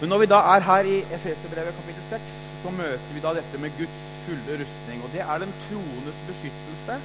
[0.00, 3.58] Men når vi da er her i Efeserbrevet kapittel 6, så møter vi da dette
[3.60, 5.02] med Guds fulle rustning.
[5.04, 6.96] Og det er den troendes beskyttelse,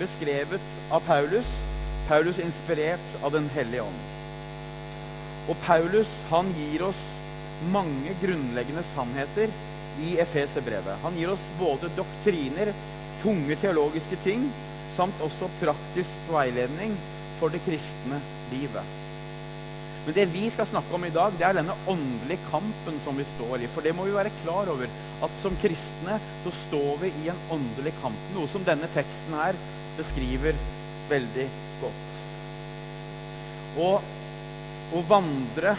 [0.00, 1.50] beskrevet av Paulus.
[2.08, 4.00] Paulus inspirert av Den hellige ånd.
[5.52, 7.02] Og Paulus han gir oss
[7.74, 9.52] mange grunnleggende sannheter
[10.00, 10.96] i Efeserbrevet.
[11.04, 12.72] Han gir oss både doktriner,
[13.20, 14.48] tunge teologiske ting,
[14.96, 16.96] samt også praktisk veiledning
[17.36, 18.22] for det kristne
[18.54, 18.99] livet.
[20.06, 23.26] Men det vi skal snakke om i dag, det er denne åndelige kampen som vi
[23.34, 23.68] står i.
[23.70, 24.88] For det må vi være klar over,
[25.20, 28.28] at som kristne så står vi i en åndelig kamp.
[28.34, 29.58] Noe som denne teksten her
[29.98, 30.56] beskriver
[31.10, 31.48] veldig
[31.82, 32.06] godt.
[33.80, 35.76] Og å vandre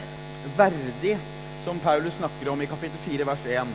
[0.57, 1.17] verdig,
[1.65, 3.73] som Paulus snakker om i kapittel 4, vers 1,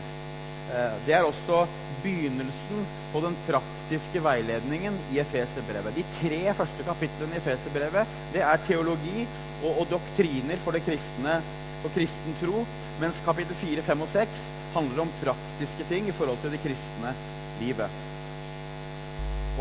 [0.74, 1.64] eh, det er også
[2.02, 5.94] begynnelsen på den praktiske veiledningen i Efeserbrevet.
[5.94, 9.26] De tre første kapitlene i Efeserbrevet det er teologi
[9.62, 11.38] og, og doktriner for det kristne,
[11.84, 12.64] og kristen tro,
[13.00, 17.12] mens kapittel 4, 5 og 6 handler om praktiske ting i forhold til det kristne
[17.60, 18.02] livet.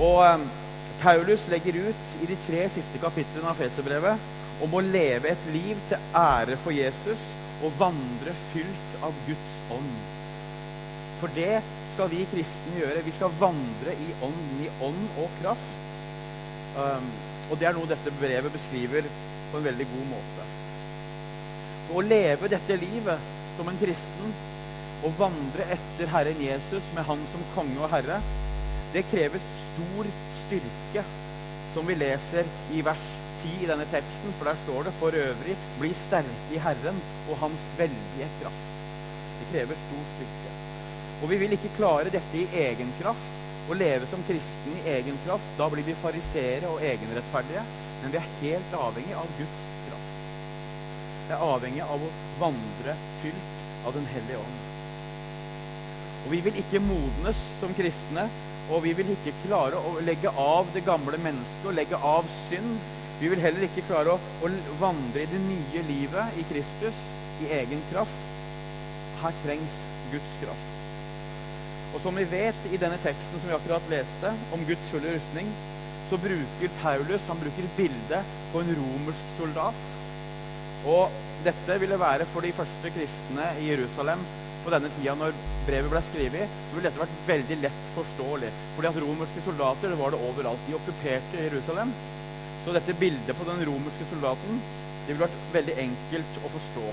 [0.01, 0.47] Og eh,
[1.01, 5.79] Paulus legger ut i de tre siste kapitlene av Feserbrevet om å leve et liv
[5.89, 7.31] til ære for Jesus
[7.63, 9.95] og vandre fylt av Guds ånd.
[11.21, 11.61] For det
[11.95, 13.03] skal vi kristne gjøre.
[13.05, 15.99] Vi skal vandre i ånd, i ånd og kraft.
[16.75, 17.07] Um,
[17.51, 19.07] og det er noe dette brevet beskriver
[19.51, 20.47] på en veldig god måte.
[21.87, 24.33] For å leve dette livet som en kristen
[25.05, 28.21] og vandre etter Herren Jesus med Han som konge og herre,
[28.95, 30.09] det krever stor
[30.45, 31.03] styrke,
[31.75, 33.05] som vi leser i vers
[33.43, 34.33] 10 i denne teksten.
[34.37, 38.67] For der står det for øvrig 'bli sterke i Herren og Hans veldige kraft'.
[39.39, 40.51] Det krever stor styrke.
[41.21, 43.31] Og vi vil ikke klare dette i egen kraft.
[43.69, 47.63] Å leve som kristen i egen kraft, da blir vi farisere og egenrettferdige.
[48.05, 50.17] Men vi er helt avhengig av Guds kraft.
[51.25, 54.59] Vi er avhengig av å vandre fylt av Den hellige ånd.
[56.19, 58.27] Og vi vil ikke modnes som kristne,
[58.69, 62.77] og vi vil ikke klare å legge av det gamle mennesket og legge av synd.
[63.17, 67.03] Vi vil heller ikke klare å, å vandre i det nye livet i Kristus
[67.41, 68.33] i egen kraft.
[69.23, 69.81] Her trengs
[70.13, 70.73] Guds kraft.
[71.95, 75.49] Og som vi vet i denne teksten som vi akkurat leste, om Guds fulle rustning,
[76.09, 79.85] så bruker Paulus han bruker bildet på en romersk soldat.
[80.85, 81.13] Og
[81.45, 84.21] dette ville være for de første kristne i Jerusalem
[84.65, 85.33] på denne tida når
[85.67, 88.51] brevet ble skrevet, så ville dette vært veldig lett forståelig.
[88.75, 90.63] Fordi at romerske soldater det var det overalt.
[90.65, 91.93] De okkuperte Jerusalem.
[92.65, 94.61] Så dette bildet på den romerske soldaten
[95.05, 96.85] det ville vært veldig enkelt å forstå.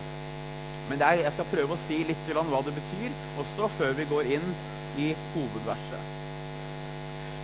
[0.91, 4.35] Men er, jeg skal prøve å si litt hva det betyr, også før vi går
[4.37, 4.51] inn
[5.01, 6.12] i hovedverset.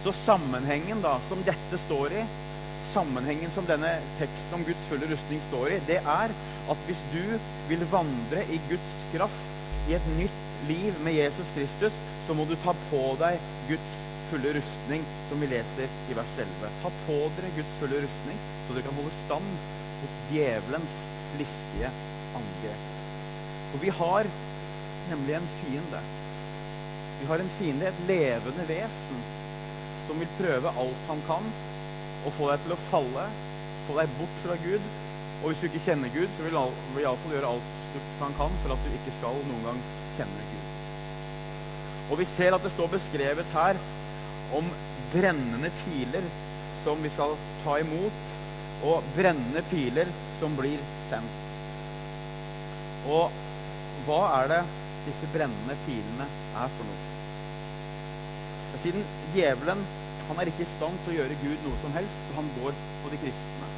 [0.04, 2.24] Så sammenhengen da, som dette står i,
[2.92, 6.34] sammenhengen som denne teksten om Guds fulle rustning står i, det er
[6.72, 7.24] at hvis du
[7.68, 9.54] vil vandre i Guds kraft,
[9.88, 11.94] i et nytt liv med Jesus Kristus,
[12.26, 13.94] så må du ta på deg Guds
[14.28, 16.72] fulle rustning, som vi leser i vers 11.
[16.82, 19.54] Ta på dere Guds fulle rustning, så dere kan holde stand
[20.02, 20.98] mot djevelens
[21.40, 21.90] listige
[22.36, 22.84] angrep.
[23.70, 24.28] For vi har
[25.08, 26.04] nemlig en fiende.
[27.20, 29.24] Vi har en fiende, et levende vesen,
[30.08, 31.50] som vil prøve alt han kan
[32.26, 33.26] å få deg til å falle,
[33.86, 34.88] få deg bort fra Gud.
[35.38, 37.74] Og hvis du ikke kjenner Gud, så vil han iallfall gjøre alt
[38.20, 39.78] han kan for at du ikke skal noen gang
[40.18, 40.66] kjenne Gud.
[42.08, 43.78] Og vi ser at det står beskrevet her
[44.56, 44.68] om
[45.12, 46.24] brennende piler
[46.84, 48.34] som vi skal ta imot,
[48.88, 51.44] og brennende piler som blir sendt.
[53.08, 53.34] Og
[54.06, 54.60] hva er det
[55.08, 57.06] disse brennende pilene er for noe?
[58.78, 59.80] Siden djevelen
[60.28, 62.78] han er ikke i stand til å gjøre Gud noe som helst, for han går
[63.02, 63.70] på de kristne.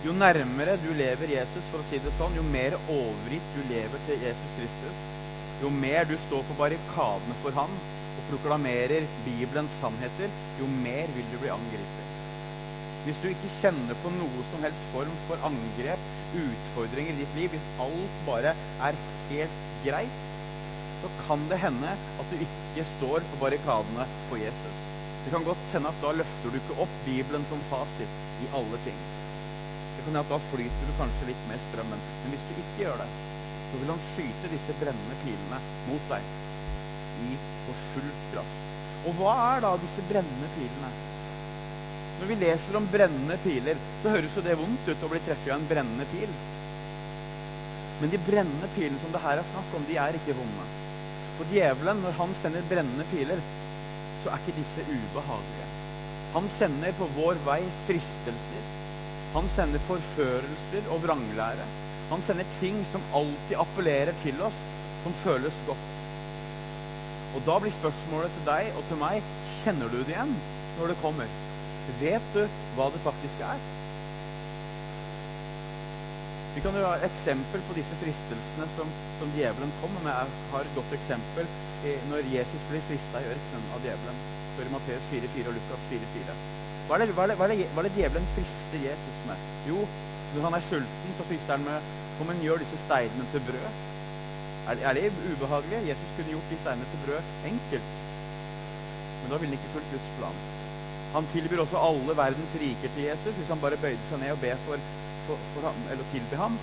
[0.00, 4.04] Jo nærmere du lever Jesus, for å si det sånn, jo mer overgitt du lever
[4.08, 5.02] til Jesus Kristus,
[5.60, 7.74] jo mer du står på barrikadene for han
[8.10, 12.16] og proklamerer Bibelens sannheter, jo mer vil du bli angrepet.
[13.04, 16.08] Hvis du ikke kjenner på noe som helst form for angrep,
[16.40, 18.56] utfordringer i ditt liv, hvis alt bare
[18.88, 20.20] er helt greit,
[21.00, 24.79] så kan det hende at du ikke står på barrikadene for Jesus.
[25.24, 28.78] Det kan godt hende at da løfter du ikke opp Bibelen som fasit i alle
[28.86, 28.96] ting.
[29.00, 32.06] Det kan hende at da flyter du kanskje litt med strømmen.
[32.22, 33.08] Men hvis du ikke gjør det,
[33.70, 36.32] så vil han skyte disse brennende pilene mot deg
[37.28, 37.36] i
[37.66, 38.66] på full kraft.
[39.08, 40.90] Og hva er da disse brennende pilene?
[42.20, 45.52] Når vi leser om brennende piler, så høres jo det vondt ut å bli treffet
[45.52, 46.32] av en brennende pil.
[48.00, 50.66] Men de brennende pilene som det her er snakk om, de er ikke vonde.
[51.38, 53.40] For djevelen, når han sender brennende piler,
[54.22, 55.68] så er ikke disse ubehagelige.
[56.34, 58.68] Han sender på vår vei fristelser.
[59.34, 61.66] Han sender forførelser og vranglære.
[62.10, 64.62] Han sender ting som alltid appellerer til oss,
[65.04, 65.90] som føles godt.
[67.34, 70.32] Og da blir spørsmålet til deg og til meg kjenner du det igjen
[70.78, 71.36] når det kommer.
[72.00, 72.42] Vet du
[72.76, 73.62] hva det faktisk er?
[76.54, 78.88] Vi kan jo ha eksempel på disse fristelsene som,
[79.20, 80.10] som djevelen kom med.
[80.10, 81.50] Jeg har et godt eksempel
[82.10, 84.18] når Jesus blir frista i ørkenen av djevelen.
[84.56, 86.34] Står i Matteus 4,4 og Lukas 4,4.
[86.88, 89.46] Hva, er det, hva, hva, hva er det djevelen frister Jesus med?
[89.70, 89.84] Jo,
[90.34, 93.76] når han er sulten, så frister han med Kom men gjør disse steinene til brød.
[94.68, 95.78] Er, er det ubehagelig?
[95.86, 97.94] Jesus kunne gjort de steinene til brød enkelt.
[99.22, 100.42] Men da ville han ikke fulgt Guds plan.
[101.14, 104.42] Han tilbyr også alle verdens riker til Jesus hvis han bare bøyde seg ned og
[104.42, 104.84] be for,
[105.30, 106.58] for, for ham, eller tilbe ham.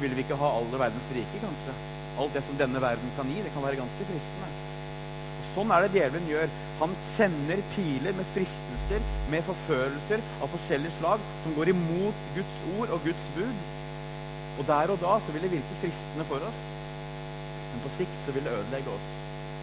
[0.00, 1.76] Ville vi ikke ha alle verdens rike, kanskje?
[2.20, 4.50] Alt det som denne verden kan gi, det kan være ganske fristende.
[5.40, 6.56] Og Sånn er det djevelen gjør.
[6.80, 12.94] Han sender piler med fristelser, med forførelser av forskjellige slag, som går imot Guds ord
[12.96, 13.64] og Guds bud.
[14.60, 16.62] Og der og da så vil det virke fristende for oss,
[17.70, 19.10] men på sikt så vil det ødelegge oss.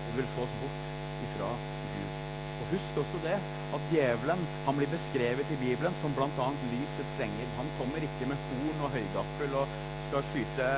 [0.08, 1.50] Det vil få oss bort ifra
[1.94, 2.20] Gud.
[2.58, 3.40] Og husk også det
[3.76, 6.48] at djevelen han blir beskrevet i Bibelen som bl.a.
[6.72, 7.50] lysets engel.
[7.58, 9.76] Han kommer ikke med horn og høygaffel og
[10.08, 10.70] skal skyte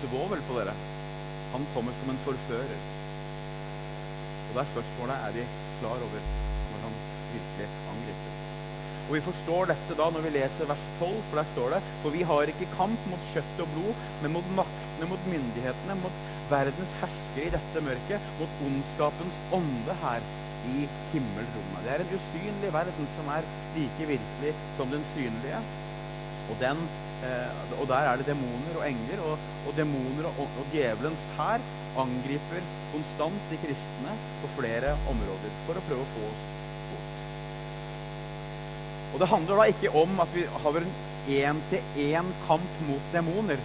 [0.00, 0.76] svovel på dere.
[1.52, 2.80] Han kommer som en forfører.
[4.48, 5.46] Og det er spørsmålet er de
[5.82, 6.26] klar over
[6.72, 6.98] når han
[7.34, 8.34] virkelig angriper.
[9.08, 12.12] Og Vi forstår dette da når vi leser vers 12, for der står det For
[12.12, 16.92] vi har ikke kamp mot kjøtt og blod, men mot maktene, mot myndighetene, mot verdens
[17.00, 20.28] herskere i dette mørket, mot ondskapens ånde her
[20.68, 21.84] i himmelrommet.
[21.84, 25.60] Det er en usynlig verden som er like virkelig som den synlige.
[26.48, 26.82] Og, den,
[27.28, 31.64] eh, og der er det demoner og engler, og, og demoner og, og djevelens hær
[31.98, 32.62] angriper
[32.92, 36.46] konstant de kristne på flere områder for å prøve å få oss
[36.92, 37.14] bort.
[39.12, 40.92] og det handler da ikke om at vi har en
[41.28, 43.60] én-til-én-kamp mot demoner.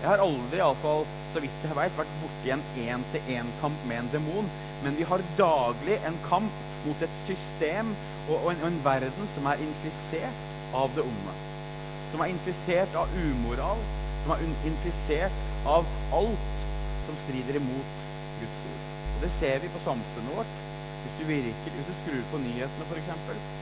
[0.00, 4.48] Jeg har aldri, iallfall så vidt jeg vet, vært borti en én-til-én-kamp med en demon.
[4.84, 7.92] Men vi har daglig en kamp mot et system
[8.28, 10.46] og, og, en, og en verden som er infisert
[10.76, 11.34] av det onde.
[12.12, 13.82] Som er infisert av umoral,
[14.22, 16.56] som er infisert av alt
[17.06, 18.00] som strider imot
[18.40, 18.82] Guds ord.
[19.16, 20.58] Og Det ser vi på samfunnet vårt.
[21.00, 23.10] Hvis du, virker, hvis du skrur på nyhetene, f.eks.,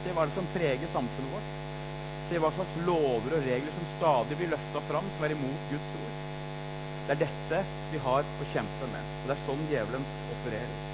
[0.03, 1.53] se hva det som preger samfunnet vårt.
[2.29, 5.95] Se hva slags lover og regler som stadig blir løfta fram, som er imot Guds
[6.03, 6.19] ord.
[7.07, 9.17] Det er dette vi har å kjempe med.
[9.23, 10.88] Og det er sånn djevelen opererer.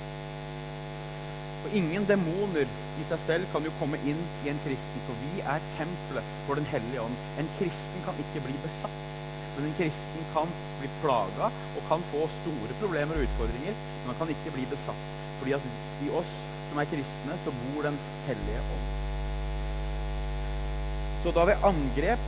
[1.64, 2.68] Og ingen demoner
[3.00, 6.60] i seg selv kan jo komme inn i en kristen, for vi er tempelet for
[6.60, 7.16] Den hellige ånd.
[7.40, 9.00] En kristen kan ikke bli besatt,
[9.54, 14.20] men en kristen kan bli plaga og kan få store problemer og utfordringer, men han
[14.20, 15.08] kan ikke bli besatt.
[15.40, 15.72] Fordi at
[16.04, 16.36] i oss
[16.68, 18.86] som er kristne, så bor Den hellige ånd.
[21.24, 22.24] Så da ved angrep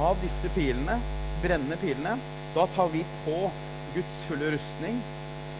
[0.00, 0.96] av disse pilene,
[1.42, 2.16] brennende pilene,
[2.54, 3.42] da tar vi på
[3.92, 5.02] Guds fulle rustning,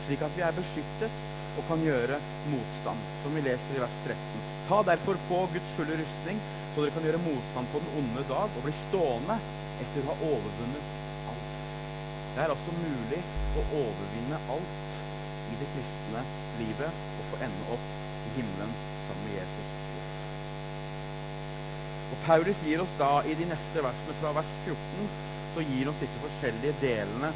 [0.06, 1.26] slik at vi er beskyttet
[1.58, 2.18] og kan gjøre
[2.52, 4.44] motstand, som vi leser i vers 13.
[4.68, 6.38] Ta derfor på Guds fulle rustning,
[6.74, 9.38] så dere kan gjøre motstand på den onde dag og bli stående
[9.82, 10.92] etter å ha overvunnet
[11.32, 11.48] alt.
[12.34, 13.22] Det er altså mulig
[13.58, 15.00] å overvinne alt
[15.50, 16.22] i det kristne
[16.60, 17.88] livet og få ende opp
[18.28, 18.74] i himmelen
[19.08, 19.76] sammen med Jesus.
[22.10, 25.10] Og Paulus gir oss da i de neste versene fra vers 14
[25.54, 27.32] så gir oss disse forskjellige delene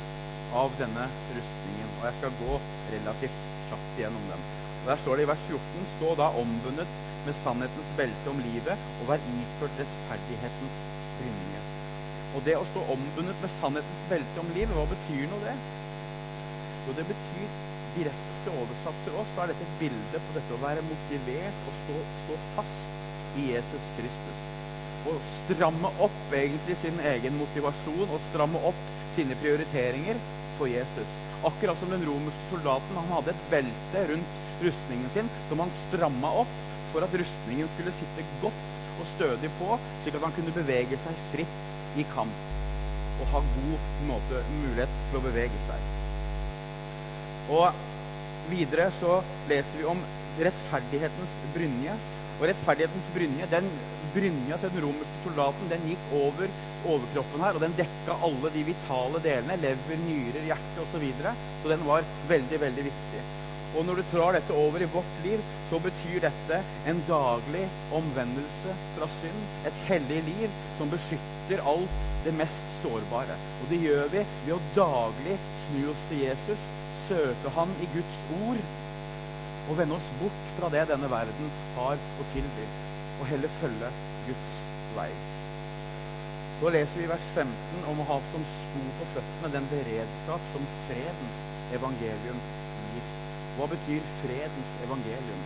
[0.54, 1.90] av denne rustningen.
[1.98, 2.60] Og jeg skal gå
[2.94, 4.46] relativt kjapt gjennom dem.
[4.82, 8.88] Og Der står det i vers 14.: Stå da ombundet med sannhetens belte om livet,
[9.00, 10.80] og vær iført rettferdighetens
[11.18, 11.62] brynje.
[12.34, 15.54] Og det å stå ombundet med sannhetens belte om livet, hva betyr nå det?
[16.84, 17.54] Jo, det betyr
[17.94, 21.78] direkte oversatt til oss, så er dette et bilde på dette å være motivert og
[21.82, 24.42] stå, stå fast i Jesus Kristus.
[25.08, 28.84] Og stramme opp egentlig sin egen motivasjon og stramme opp
[29.16, 30.20] sine prioriteringer
[30.58, 31.23] for Jesus.
[31.44, 32.96] Akkurat som den romerske soldaten.
[32.96, 36.54] Han hadde et belte rundt rustningen sin som han stramma opp
[36.92, 41.22] for at rustningen skulle sitte godt og stødig på, slik at han kunne bevege seg
[41.32, 42.52] fritt i kamp
[43.22, 45.90] og ha god måte, mulighet til å bevege seg.
[47.54, 47.82] Og
[48.50, 49.20] videre så
[49.50, 50.00] leser vi om
[50.40, 51.94] rettferdighetens brynje.
[52.40, 53.68] Og rettferdighetens brynje, den
[54.14, 56.50] brynja til den romerske soldaten, den gikk over
[56.84, 59.60] overkroppen her, og den dekka alle de vitale delene.
[59.62, 60.92] Lever, nyrer, hjerte osv.
[60.94, 61.32] Så, videre.
[61.62, 63.22] så den var veldig, veldig viktig.
[63.74, 66.60] Og når du trar dette over i vårt liv, så betyr dette
[66.90, 67.64] en daglig
[67.96, 69.40] omvendelse fra synd.
[69.66, 73.34] Et hellig liv som beskytter alt det mest sårbare.
[73.62, 75.36] Og det gjør vi ved å daglig
[75.66, 76.70] snu oss til Jesus
[77.08, 78.60] søke Han i Guds ord
[79.68, 82.66] og vende oss bort fra det denne verden har å tilby,
[83.20, 83.90] og heller følge
[84.26, 84.58] Guds
[84.96, 85.08] vei.
[86.60, 90.68] Så leser vi vers 15 om å ha som sko på føttene den beredskap som
[90.86, 91.40] fredens
[91.76, 92.40] evangelium
[92.92, 93.08] gir.
[93.56, 95.42] Hva betyr fredens evangelium?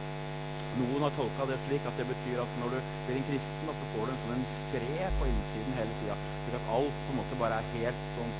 [0.79, 3.89] Noen har tolka det slik at det betyr at når du blir en kristen, så
[3.95, 6.19] får du en sånn fred på innsiden hele tida.
[6.45, 8.35] Slik at alt på en måte bare er helt sånn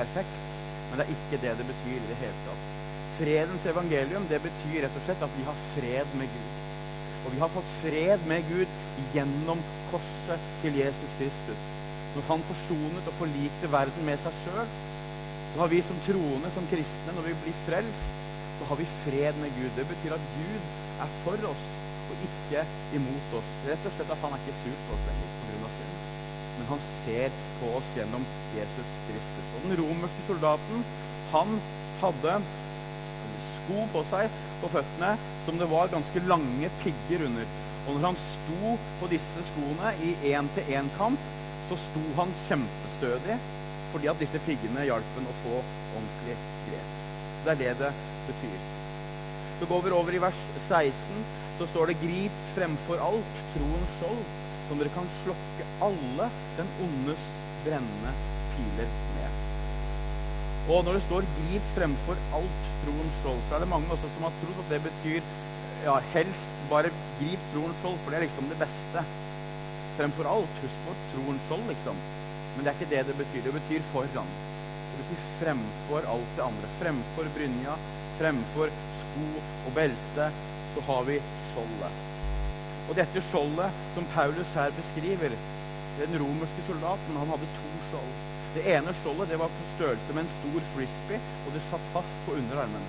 [0.00, 0.40] perfekt.
[0.88, 2.73] Men det er ikke det det betyr i det hele tatt.
[3.18, 6.56] Fredens evangelium det betyr rett og slett at vi har fred med Gud.
[7.24, 8.72] Og vi har fått fred med Gud
[9.14, 11.62] gjennom korset til Jesus Kristus.
[12.14, 14.74] Når han forsonet og forlikte verden med seg sjøl,
[15.54, 18.20] så har vi som troende, som kristne, når vi blir frelst,
[18.58, 19.70] så har vi fred med Gud.
[19.78, 20.68] Det betyr at Gud
[21.04, 21.66] er for oss
[22.10, 22.64] og ikke
[22.98, 23.54] imot oss.
[23.68, 25.70] Rett og slett at han er ikke sur på oss lenger pga.
[25.76, 25.94] synd.
[26.56, 29.54] Men han ser på oss gjennom Jesus Kristus.
[29.54, 30.84] Og den romerske soldaten,
[31.32, 31.56] han
[32.02, 32.36] hadde
[33.64, 37.48] sko på seg på føttene som det var ganske lange pigger under.
[37.84, 41.32] Og når han sto på disse skoene i én-til-én-kamp,
[41.68, 43.38] så sto han kjempestødig
[43.94, 46.34] fordi at disse piggene hjalp ham å få ordentlig
[46.66, 46.94] grep.
[47.44, 47.90] Det er det det
[48.26, 48.56] betyr.
[49.60, 51.24] Så går vi over i vers 16.
[51.60, 54.24] Så står det 'Grip fremfor alt troens skjold,
[54.68, 57.28] som dere kan slokke alle den ondes
[57.62, 58.16] brennende
[58.56, 59.13] piler.
[60.64, 64.22] Og når det står 'grip fremfor alt troens skjold', så er det mange også som
[64.26, 65.20] har trodd at det betyr
[65.84, 69.02] ja, helst bare grip troens skjold, for det er liksom det beste.
[69.98, 70.54] Fremfor alt.
[70.62, 72.00] Husk på troens skjold, liksom.
[72.54, 73.44] Men det er ikke det det betyr.
[73.46, 74.32] Det betyr foran.
[74.88, 76.72] Det betyr fremfor alt det andre.
[76.80, 77.76] Fremfor brynja,
[78.18, 79.28] fremfor sko
[79.66, 80.30] og belte,
[80.74, 82.02] så har vi skjoldet.
[82.88, 85.36] Og dette skjoldet som Paulus her beskriver,
[86.00, 88.13] den romerske soldaten, han hadde to skjold.
[88.54, 92.20] Det ene skjoldet det var på størrelse med en stor frisbee, og det satt fast
[92.26, 92.84] på underarmen.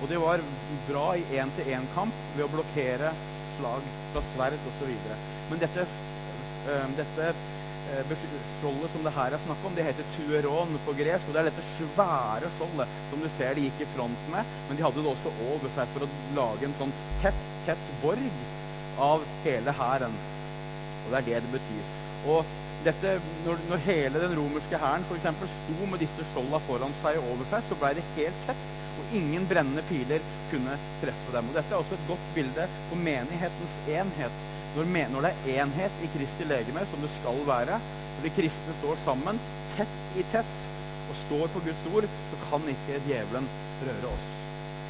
[0.00, 0.40] Og det var
[0.86, 3.10] bra i én-til-én-kamp ved å blokkere
[3.58, 4.94] slag fra sverd osv.
[5.50, 8.14] Men dette, øh, dette øh,
[8.60, 11.28] skjoldet som det her er snakk om, det heter tueron på gresk.
[11.28, 14.56] Og det er dette svære skjoldet som du ser de gikk i front med.
[14.70, 16.10] Men de hadde det også over seg for å
[16.40, 18.40] lage en sånn tett, tett borg
[19.10, 20.18] av hele hæren.
[21.04, 21.94] Og det er det det betyr.
[22.32, 27.34] Og dette, når, når hele den romerske hæren sto med disse skjolda foran seg og
[27.34, 28.68] over seg, så blei det helt tett
[29.00, 31.50] og ingen brennende piler kunne treffe dem.
[31.50, 34.42] Og Dette er også et godt bilde på menighetens enhet.
[34.76, 37.78] Når, når det er enhet i Kristi legeme, som det skal være,
[38.16, 39.40] når de kristne står sammen,
[39.76, 40.56] tett i tett,
[41.10, 43.48] og står på Guds ord, så kan ikke djevelen
[43.82, 44.28] røre oss.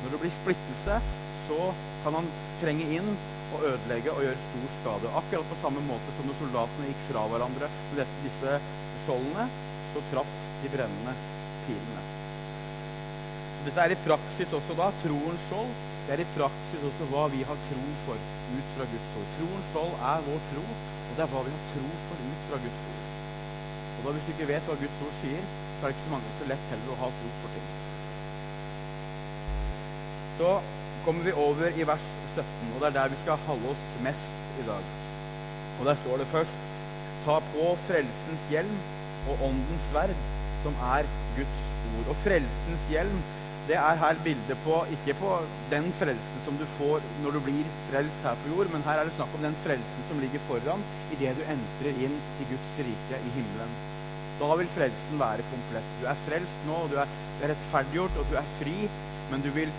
[0.03, 0.99] Når det blir splittelse,
[1.47, 1.61] så
[2.05, 2.29] kan han
[2.61, 3.15] trenge inn
[3.57, 5.13] og ødelegge og gjøre stor skade.
[5.21, 8.57] Akkurat på samme måte som når soldatene gikk fra hverandre med disse
[9.05, 9.47] skjoldene,
[9.93, 11.15] så traff de brennende
[11.67, 12.03] pilene.
[13.65, 15.73] Dette er i praksis også da troens skjold.
[16.07, 19.29] Det er i praksis også hva vi har tro for ut fra Guds ord.
[19.37, 22.61] Troens skjold er vår tro, og det er hva vi har tro for ut fra
[22.65, 23.05] Guds ord.
[24.01, 26.15] Og da Hvis du ikke vet hva Guds ord sier, så er det ikke så
[26.15, 27.69] mange så lett heller å ha tro for ting.
[30.41, 30.55] Så
[31.05, 34.59] kommer vi over i vers 17, og det er der vi skal holde oss mest
[34.63, 34.91] i dag.
[35.81, 36.67] Og der står det først
[37.21, 38.77] Ta på frelsens hjelm
[39.29, 40.15] og åndens sverd,
[40.63, 41.59] som er Guds
[41.99, 42.07] ord.
[42.09, 43.19] Og frelsens hjelm
[43.69, 45.35] det er her bildet på ikke på
[45.71, 49.07] den frelsen som du får når du blir frelst her på jord, men her er
[49.07, 50.83] det snakk om den frelsen som ligger foran
[51.15, 53.77] idet du entrer inn i Guds rike i himmelen.
[54.41, 55.93] Da vil frelsen være komplett.
[56.01, 58.77] Du er frelst nå, og du er, er rettferdiggjort, og du er fri,
[59.31, 59.71] men du vil,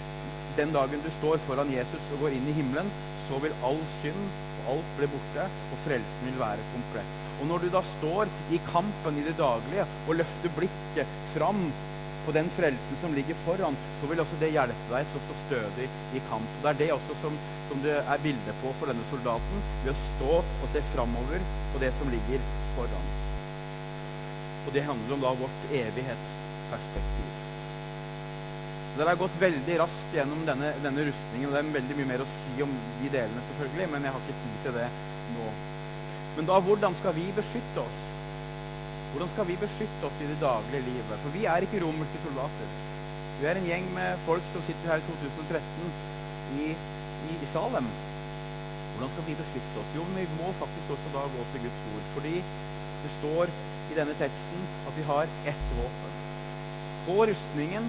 [0.58, 2.90] den dagen du står foran Jesus og går inn i himmelen,
[3.28, 4.24] så vil all synd
[4.62, 7.22] og alt bli borte, og frelsen vil være komplett.
[7.42, 11.64] Og når du da står i kampen i det daglige og løfter blikket fram
[12.26, 15.38] på den frelsen som ligger foran, så vil også det hjelpe deg til å stå
[15.48, 16.60] stødig i kamp.
[16.62, 17.40] Det er det også som,
[17.72, 21.82] som det er bilde på for denne soldaten, ved å stå og se framover på
[21.82, 22.46] det som ligger
[22.78, 23.12] foran.
[24.68, 27.31] Og det handler om da vårt evighetsperspektiv.
[28.98, 32.24] Dere har gått veldig raskt gjennom denne, denne rustningen, og det er veldig mye mer
[32.24, 34.88] å si om de delene, selvfølgelig, men jeg har ikke tid til det
[35.38, 35.52] nå.
[36.36, 38.02] Men da, hvordan skal vi beskytte oss?
[39.12, 41.24] Hvordan skal vi beskytte oss i det daglige livet?
[41.24, 42.76] For vi er ikke romerske soldater.
[43.40, 45.90] Vi er en gjeng med folk som sitter her i 2013
[46.60, 46.68] i,
[47.32, 47.88] i, i Salem.
[48.92, 49.96] Hvordan skal vi beskytte oss?
[49.96, 52.06] Jo, men vi må faktisk også da gå til Guds ord.
[52.20, 52.38] Fordi
[53.02, 53.52] det står
[53.92, 56.16] i denne teksten at vi har ett våpen.
[57.08, 57.88] På rustningen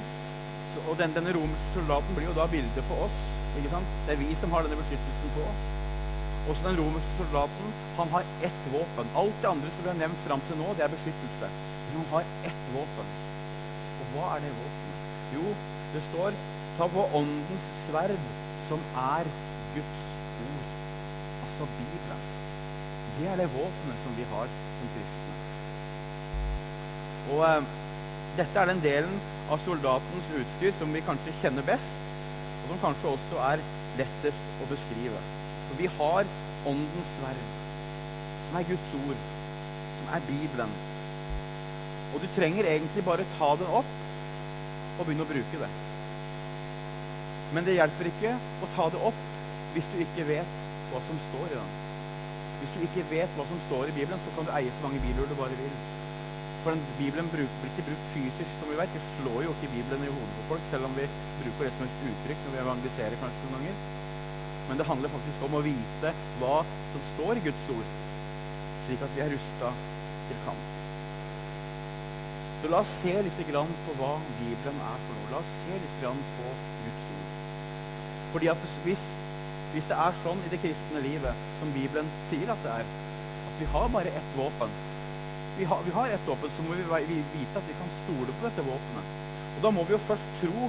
[0.89, 3.19] Og den, denne romerske soldaten blir jo da bildet på oss.
[3.59, 3.97] ikke sant?
[4.07, 5.47] Det er vi som har denne beskyttelsen på.
[6.51, 9.13] Også den romerske soldaten han har ett våpen.
[9.23, 11.51] Alt det andre som vi har nevnt fram til nå, det er beskyttelse.
[11.85, 13.13] Men han har ett våpen.
[14.01, 15.07] Og hva er det våpenet?
[15.37, 15.55] Jo,
[15.93, 16.41] det står
[16.79, 18.17] ta på åndens sverd,
[18.69, 19.29] som er
[19.77, 20.03] Guds
[20.47, 20.71] ord.
[21.45, 22.27] Altså Bibelen.
[23.19, 25.35] Det er det våpenet som vi har som kristne.
[27.33, 27.73] Og eh,
[28.39, 29.19] dette er den delen
[29.53, 32.13] av soldatens utstyr som vi kanskje kjenner best,
[32.63, 33.65] og som kanskje også er
[33.99, 35.21] lettest å beskrive.
[35.69, 37.39] For vi har Åndens sverd,
[38.47, 39.23] som er Guds ord,
[39.99, 40.75] som er Bibelen.
[42.13, 43.93] Og du trenger egentlig bare ta den opp
[44.99, 45.71] og begynne å bruke det.
[47.53, 49.25] Men det hjelper ikke å ta det opp
[49.75, 50.61] hvis du ikke vet
[50.93, 51.73] hva som står i den.
[52.61, 55.03] Hvis du ikke vet hva som står i Bibelen, så kan du eie så mange
[55.03, 55.75] bibler du bare vil.
[56.63, 58.93] For den Bibelen blir ikke brukt fysisk, som vi vet.
[58.95, 61.09] Vi slår jo ikke Bibelen i hodet på folk, selv om vi
[61.41, 63.81] bruker det som et uttrykk når vi evangeliserer kanskje noen ganger.
[64.69, 66.61] Men det handler faktisk om å vite hva
[66.93, 67.97] som står i Guds ord,
[68.85, 69.73] slik at vi er rusta
[70.29, 70.71] til kamp.
[72.63, 75.33] Så la oss se litt på hva Bibelen er for noe.
[75.33, 76.53] La oss se litt på
[76.85, 77.35] Guds ord.
[78.37, 79.03] Fordi at hvis,
[79.75, 82.97] hvis det er sånn i det kristne livet som Bibelen sier at det er,
[83.51, 84.79] at vi har bare ett våpen
[85.59, 88.47] vi har, vi har et våpen, så må vi vite at vi kan stole på
[88.47, 89.15] dette våpenet.
[89.57, 90.69] Og da må vi jo først tro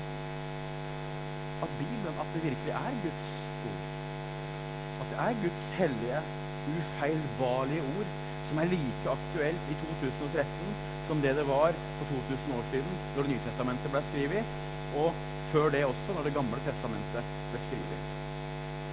[1.64, 3.36] at Bibelen, at det virkelig er Guds
[3.72, 3.84] ord.
[5.02, 6.24] At det er Guds hellige,
[6.74, 8.10] ufeilbarlige ord
[8.50, 10.74] som er like aktuelt i 2013
[11.08, 14.52] som det det var for 2000 år siden, når Det nye testamentet ble skrevet,
[15.02, 15.10] og
[15.52, 18.04] før det også, når Det gamle testamentet ble skrevet.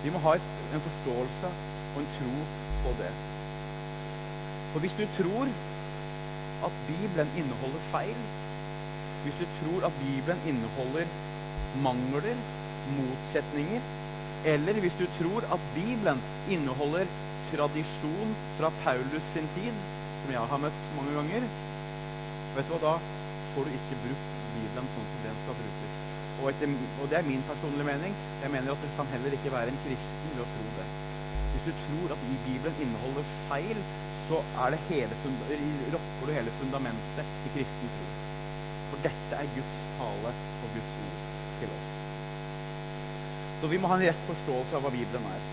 [0.04, 0.32] Vi må ha
[0.74, 1.48] en forståelse
[1.94, 2.34] og en tro
[2.84, 3.12] på det.
[4.72, 5.52] For hvis du tror
[6.66, 8.20] at Bibelen inneholder feil,
[9.22, 11.06] hvis du tror at Bibelen inneholder
[11.86, 12.36] mangler,
[12.98, 13.80] motsetninger,
[14.52, 17.06] eller hvis du tror at Bibelen inneholder
[17.52, 19.74] tradisjon fra Paulus sin tid,
[20.22, 21.48] som jeg har møtt mange ganger,
[22.56, 22.94] vet du hva, da
[23.54, 25.98] får du ikke brukt Bibelen sånn som den skal brukes.
[26.40, 28.14] Og, etter, og, det er min personlige mening.
[28.42, 30.86] Jeg mener at du kan heller ikke være en kristen ved å tro det.
[31.52, 33.82] Hvis du tror at Bibelen inneholder feil,
[34.30, 35.16] så er det hele,
[35.92, 38.10] rokker du hele fundamentet i kristen tro.
[38.90, 41.16] For dette er Guds tale og Guds ord
[41.60, 41.88] til oss.
[43.60, 45.48] Så vi må ha en rett forståelse av hva Bibelen er.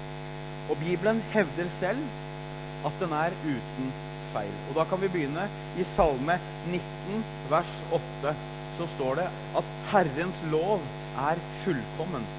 [0.67, 3.89] Og Bibelen hevder selv at den er uten
[4.33, 4.53] feil.
[4.69, 5.47] Og da kan vi begynne
[5.79, 6.37] i Salme
[6.69, 8.35] 19, vers 8.
[8.77, 10.85] Så står det at Herrens lov
[11.31, 12.29] er fullkommen.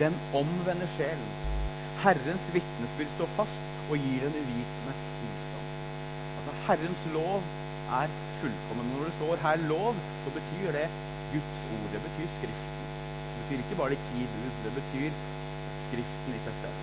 [0.00, 1.28] Den omvender sjelen.
[2.00, 4.96] Herrens vitnesbyrd står fast og gir den uvitende
[6.66, 7.42] Herrens lov
[8.00, 8.88] er fullkommen.
[8.92, 10.86] Når det står her 'lov', så betyr det
[11.32, 11.88] Guds ord.
[11.94, 12.86] Det betyr Skriften.
[13.32, 14.54] Det betyr ikke bare de ti bud.
[14.64, 15.10] Det betyr
[15.86, 16.78] Skriften i seg selv.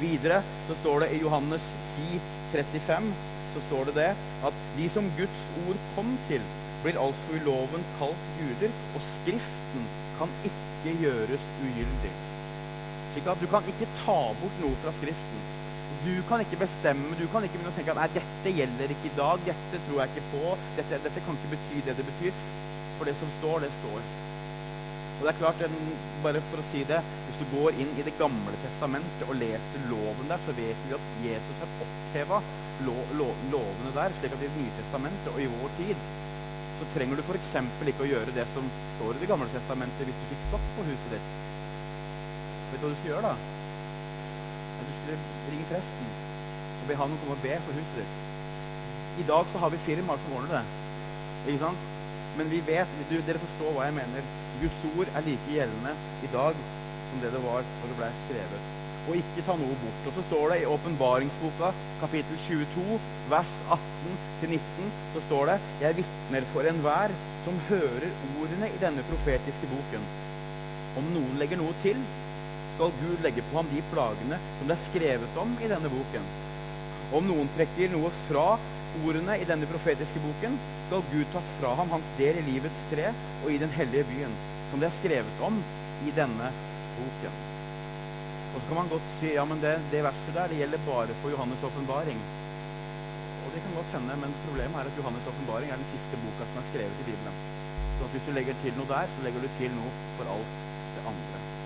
[0.00, 1.64] Videre så står det i Johannes
[1.96, 2.20] 10,
[2.52, 3.14] 35,
[3.54, 4.10] så står det det
[4.48, 6.42] at de som Guds ord kom til,
[6.82, 12.14] blir altså i loven kalt guder, og Skriften kan ikke gjøres ugyldig.
[13.12, 15.42] Slik at du kan ikke ta bort noe fra Skriften.
[16.02, 19.14] Du kan ikke bestemme, du kan ikke begynne å tenke at dette gjelder ikke i
[19.14, 22.40] dag, dette tror jeg ikke på, dette, dette kan ikke bety det det betyr.
[22.96, 24.00] For det som står, det står.
[25.12, 25.62] Og det er klart,
[26.24, 29.86] bare for å si det, Hvis du går inn i Det gamle testamentet og leser
[29.88, 32.40] loven der, så vet vi at Jesus har oppheva
[32.88, 34.16] lo, lo, lovene der.
[34.18, 36.06] slik at i Det nye testamentet og i vår tid
[36.80, 37.54] så trenger du f.eks.
[37.94, 40.88] ikke å gjøre det som står i Det gamle testamentet hvis du fikk stopp på
[40.90, 41.30] huset ditt.
[42.72, 43.36] Vet du hva du skal gjøre da?
[44.82, 46.12] du skulle ringe presten
[46.82, 48.14] og be han komme og be for huset ditt.
[49.22, 50.62] I dag så har vi firmaer som ordner det.
[51.46, 51.88] Ikke sant?
[52.38, 54.30] Men vi vet, du, dere forstår hva jeg mener.
[54.62, 55.92] Guds ord er like gjeldende
[56.24, 56.62] i dag
[57.10, 58.70] som det det var når det ble skrevet.
[59.02, 60.06] Og ikke ta noe bort.
[60.08, 62.98] Og så står det i åpenbaringsboka, kapittel 22,
[63.32, 69.70] vers 18-19, så står det Jeg vitner for enhver som hører ordene i denne profetiske
[69.70, 70.04] boken.
[71.00, 71.98] Om noen legger noe til,
[72.74, 76.30] skal Gud legge på ham de plagene som det er skrevet om i denne boken.
[77.12, 78.46] Om noen trekker noe fra
[79.04, 80.58] ordene i denne profetiske boken,
[80.88, 84.34] skal Gud ta fra ham hans del i livets tre og i den hellige byen,
[84.70, 85.58] som det er skrevet om
[86.08, 86.50] i denne
[86.98, 87.40] boken.
[88.52, 91.16] Og så kan man godt si ja, men det, det verset der det gjelder bare
[91.22, 92.20] for Johannes' åpenbaring.
[93.42, 96.48] Og det kan godt hende, men problemet er at Johannes' åpenbaring er den siste boka
[96.50, 97.40] som er skrevet i Bibelen.
[97.96, 100.62] Så hvis du legger til noe der, så legger du til noe for alt
[100.98, 101.61] det andre.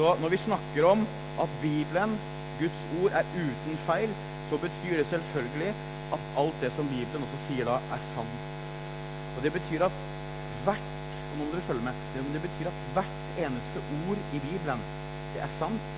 [0.00, 1.00] Så når vi snakker om
[1.42, 2.12] at Bibelen,
[2.60, 4.12] Guds ord, er uten feil,
[4.48, 5.74] så betyr det selvfølgelig
[6.16, 8.46] at alt det som Bibelen også sier da, er sant.
[9.34, 9.98] Og det betyr at
[10.64, 10.88] hvert
[11.32, 14.86] og nå må dere følge med, det, betyr at hvert eneste ord i Bibelen,
[15.34, 15.92] det er sant.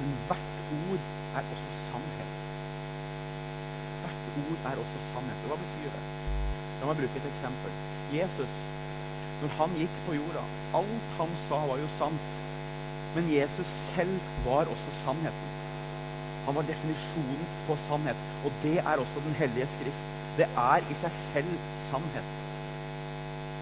[0.00, 1.04] Men hvert ord
[1.42, 2.34] er også sannhet.
[4.06, 5.44] Hvert ord er også sannhet.
[5.44, 6.02] Og hva betyr det?
[6.80, 7.78] La meg bruke et eksempel.
[8.16, 8.58] Jesus,
[9.44, 12.37] når han gikk på jorda, alt han sa, var jo sant.
[13.14, 15.48] Men Jesus selv var også sannheten.
[16.46, 18.20] Han var definisjonen på sannhet.
[18.44, 20.04] Og det er også Den hellige skrift.
[20.38, 21.54] det er i seg selv
[21.90, 22.28] sannhet.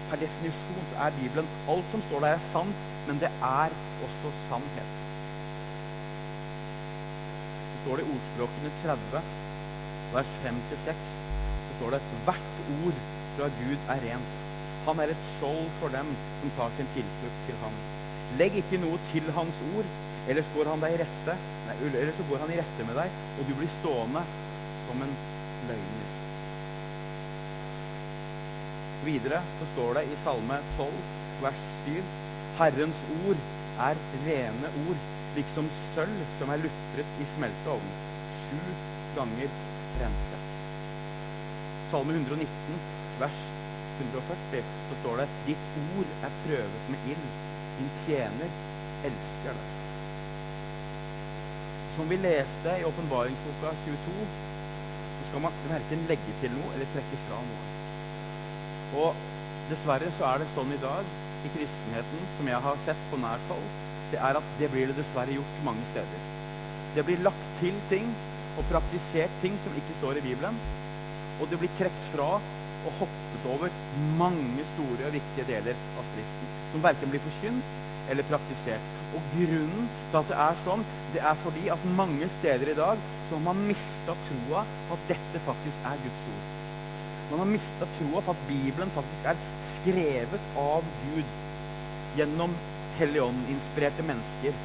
[0.09, 3.73] Per definisjon er Bibelen Alt som står der, er sant, men det er
[4.05, 4.93] også sannhet.
[7.71, 9.25] Så står det i ordspråkene 30,
[10.13, 11.03] vers 5-6,
[11.65, 13.03] så står det at hvert ord
[13.35, 14.39] fra Gud er rent.
[14.87, 17.75] Han er et skjold for dem som tar sin tilflukt til ham.
[18.37, 19.87] Legg ikke noe til hans ord,
[20.29, 23.15] ellers går han deg i rette, nei, eller så går han i rette med deg,
[23.33, 24.21] og du blir stående
[24.85, 25.13] som en
[25.69, 26.11] løgner.
[29.07, 30.99] Videre så står det i Salme 12,
[31.47, 31.97] vers 7,
[32.59, 33.41] Herrens ord
[33.87, 35.01] er rene ord,
[35.37, 37.91] liksom sølv som er lutret i smelteovn,
[38.43, 38.61] sju
[39.17, 39.59] ganger
[40.03, 40.45] rense.
[41.89, 42.79] Salme 119,
[43.23, 43.43] vers
[43.97, 47.46] 140, så står det Ditt ord er prøvet med ild.
[47.77, 48.53] Din tjener
[49.07, 49.73] elsker deg.
[51.97, 54.27] Som vi leste i åpenbaringsboka 22,
[55.17, 57.65] så skal man verken legge til noe eller trekke fra noe.
[59.01, 59.25] Og
[59.71, 61.09] dessverre så er det sånn i dag
[61.45, 63.67] i kristenheten, som jeg har sett på nært hold,
[64.11, 66.27] det er at det blir det dessverre gjort mange steder.
[66.95, 68.07] Det blir lagt til ting
[68.57, 70.57] og praktisert ting som ikke står i Bibelen.
[71.37, 72.37] Og det blir trukket fra
[72.87, 73.73] og hoppet over
[74.17, 76.53] mange store og viktige deler av Skriften.
[76.71, 77.75] Som verken blir forkynt
[78.11, 78.93] eller praktisert.
[79.15, 83.01] Og grunnen til at det er sånn, det er fordi at mange steder i dag
[83.27, 86.47] så har man mista troa på at dette faktisk er Guds ord.
[87.31, 89.41] Man har mista troa på at Bibelen faktisk er
[89.73, 91.35] skrevet av Gud
[92.19, 92.55] gjennom
[92.97, 94.55] Helligånd-inspirerte mennesker.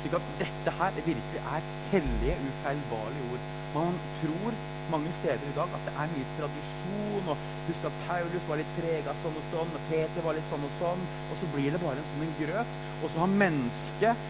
[0.00, 3.46] Slik at dette her virkelig er hellige, ufeilbarlige ord.
[3.74, 4.56] Man tror
[4.90, 7.30] mange steder i dag at det er mye tradisjon.
[7.30, 10.66] og Husk at Paulus var litt prega sånn og sånn, og Peter var litt sånn
[10.66, 11.06] og sånn.
[11.30, 12.76] Og så blir det bare en sånn en grøt.
[13.00, 14.28] Og så har mennesket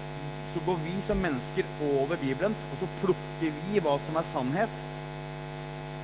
[0.51, 4.81] Så går vi som mennesker over Bibelen, og så plukker vi hva som er sannhet.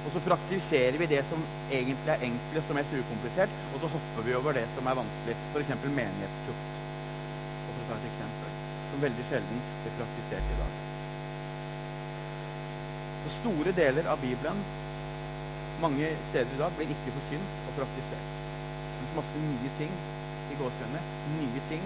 [0.06, 4.28] Og så praktiserer vi det som egentlig er enklest og mest ukomplisert, og så hopper
[4.30, 5.38] vi over det som er vanskelig.
[5.50, 5.76] F.eks.
[5.82, 6.72] menighetstukt.
[7.58, 8.58] Og for å ta et eksempel
[8.92, 10.85] som veldig sjelden blir praktisert i dag.
[13.26, 14.60] Så store deler av Bibelen
[15.82, 18.28] mange steder i dag blir ikke forkynt og praktisert.
[19.00, 19.90] Mens masse nye ting
[20.54, 21.00] i gåsehudene,
[21.40, 21.82] nye ting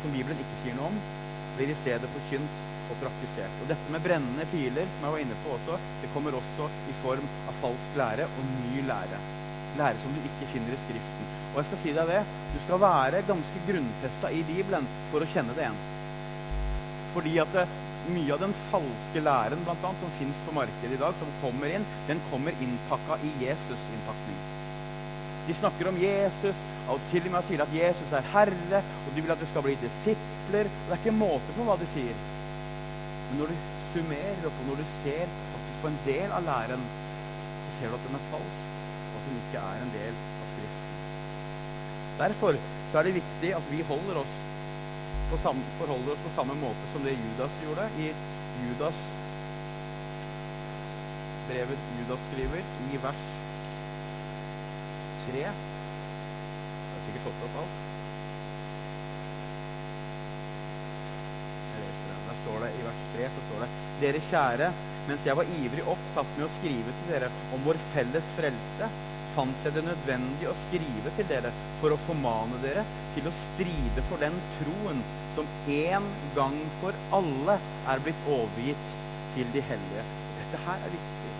[0.00, 0.96] som Bibelen ikke sier noe om,
[1.58, 2.56] blir i stedet forkynt
[2.88, 3.60] og praktisert.
[3.60, 6.96] Og dette med brennende piler, som jeg var inne på også, det kommer også i
[7.02, 9.20] form av falsk lære og ny lære.
[9.76, 11.30] Lære som du ikke finner i Skriften.
[11.52, 12.24] Og jeg skal si deg det,
[12.56, 15.82] du skal være ganske grunnfesta i Bibelen for å kjenne det igjen.
[17.12, 17.68] Fordi at det,
[18.10, 21.70] mye av den falske læren blant annet, som fins på markedet i dag, som kommer
[21.76, 24.40] inn, den kommer innpakka i Jesus-innpakning.
[25.46, 26.58] De snakker om Jesus,
[26.90, 29.64] og til og med sier at Jesus er herre, og de vil at du skal
[29.66, 30.70] bli disipler.
[30.70, 32.20] og Det er ikke måte på hva de sier.
[33.30, 36.86] Men når du summerer opp, og når du ser faktisk på en del av læren,
[37.64, 38.70] så ser du at den er falsk,
[39.08, 40.96] og at den ikke er en del av Skriften.
[42.22, 42.62] Derfor
[42.92, 44.41] er det viktig at vi holder oss
[45.40, 48.12] samme, forholder oss på samme måte som det Judas gjorde i
[48.62, 49.02] Judas
[51.48, 52.58] brevet Judas skriver
[52.92, 53.22] i vers
[55.26, 55.40] 3.
[55.42, 57.80] Jeg har sikkert fått opp alt.
[62.22, 63.70] Der står det i vers 3 så står det
[64.02, 64.68] Dere kjære,
[65.08, 68.88] mens jeg var ivrig opptatt med å skrive til dere om vår felles frelse,
[69.34, 74.04] fant jeg det nødvendig å skrive til dere for å formane dere til å stride
[74.08, 75.02] for den troen
[75.34, 77.56] som en gang for alle
[77.88, 78.90] er blitt overgitt
[79.36, 80.04] til de hellige.
[80.40, 81.32] Dette her er viktig.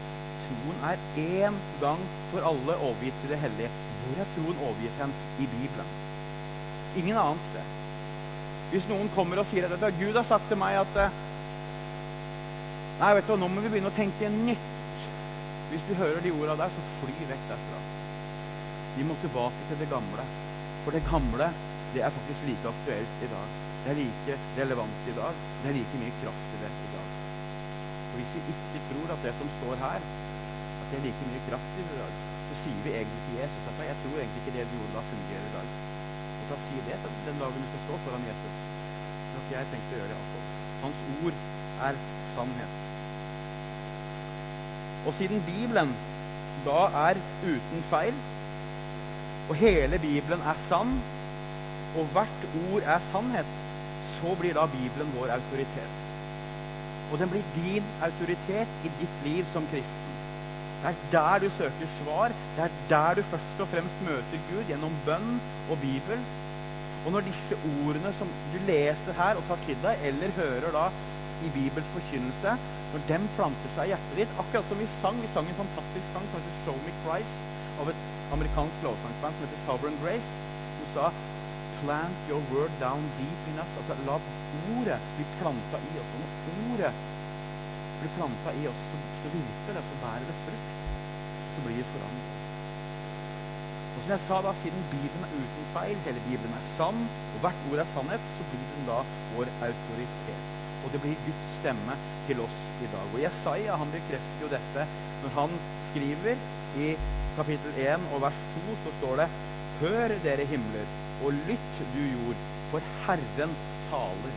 [0.47, 3.73] Troen er én gang for alle overgitt til det hellige.
[4.03, 5.13] Hvor er troen overgitt hen?
[5.39, 5.93] I Bibelen.
[7.03, 7.77] Ingen annet sted.
[8.73, 11.05] Hvis noen kommer og sier at Gud har sagt til meg at
[13.03, 14.72] Nei, vet du hva, nå må vi begynne å tenke nytt.
[15.73, 17.79] Hvis du hører de orda der, så fly vekk derfra.
[18.97, 20.25] Vi må tilbake til det gamle.
[20.85, 21.47] For det gamle,
[21.95, 23.55] det er faktisk like aktuelt i dag.
[23.85, 25.39] Det er like relevant i dag.
[25.63, 27.09] Det er like mye kraft i det i dag.
[28.11, 30.05] Og Hvis vi ikke tror at det som står her,
[30.83, 33.41] at det er like mye kraft i det i dag, så sier vi egentlig til
[33.41, 35.75] Jesus at jeg tror egentlig ikke det du gjorde da, fungerer i dag.
[36.43, 38.63] Og da sier det den dagen du skal stå foran Jesus.
[39.33, 40.47] Men at jeg tenkte å gjøre det altså.
[40.85, 41.45] Hans ord
[41.89, 42.03] er
[42.37, 42.82] sannhet.
[45.07, 45.95] Og siden Bibelen
[46.67, 48.15] da er uten feil,
[49.49, 50.95] og hele Bibelen er sann,
[51.97, 53.51] og hvert ord er sannhet,
[54.15, 55.99] så blir da Bibelen vår autoritet.
[57.13, 60.13] Og den blir din autoritet i ditt liv som kristen.
[60.83, 62.33] Det er der du søker svar.
[62.57, 65.37] Det er der du først og fremst møter Gud, gjennom bønn
[65.71, 66.25] og Bibel.
[67.05, 70.87] Og når disse ordene som du leser her og tar til deg, eller hører da
[71.47, 72.55] i Bibels forkynnelse,
[72.93, 75.21] når den planter seg i hjertet ditt Akkurat som vi sang.
[75.25, 77.39] Vi sang en fantastisk sang som heter 'Show Me Christ',
[77.81, 78.03] av et
[78.37, 80.31] amerikansk lovsangsband som heter Sovereign Grace,
[80.77, 81.05] som sa
[81.79, 83.77] 'Plant your word down deep in us'.
[83.81, 84.17] Altså la
[84.77, 86.13] ordet bli planta i oss.
[86.19, 86.93] Når ordet
[87.99, 90.71] blir planta i oss, så, så virker det, så bærer det frukt.
[91.55, 92.39] Så blir det forandret.
[93.93, 97.39] Og som jeg sa da, Siden Bibelen er uten feil, hele Bibelen er sann, og
[97.45, 98.99] hvert ord er sannhet, så blir den da
[99.35, 100.62] vår autoritet.
[100.83, 103.07] Og det blir Guds stemme til oss i dag.
[103.15, 104.87] Og Jesaja han bekrefter jo dette
[105.23, 105.57] når han
[105.91, 106.47] skriver
[106.83, 106.93] i
[107.37, 109.29] kapittel 1 og vers 2, så står det
[109.83, 110.91] Hør, dere himler,
[111.25, 113.55] og lytt, du jord, for Herren
[113.91, 114.37] taler.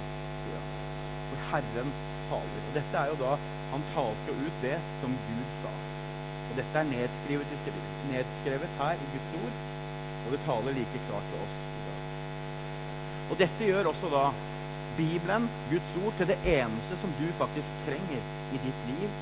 [1.29, 1.91] For Herren
[2.29, 2.63] taler.
[2.69, 3.35] Og dette er jo da
[3.71, 5.71] Han talte jo ut det som Gud sa.
[6.45, 7.55] Og dette er nedskrevet,
[8.11, 9.55] nedskrevet her i Guds ord,
[10.25, 11.55] og det taler like klart til oss.
[13.33, 14.25] Og dette gjør også da
[14.97, 19.19] Bibelen, Guds ord, til det eneste som du faktisk trenger i ditt liv,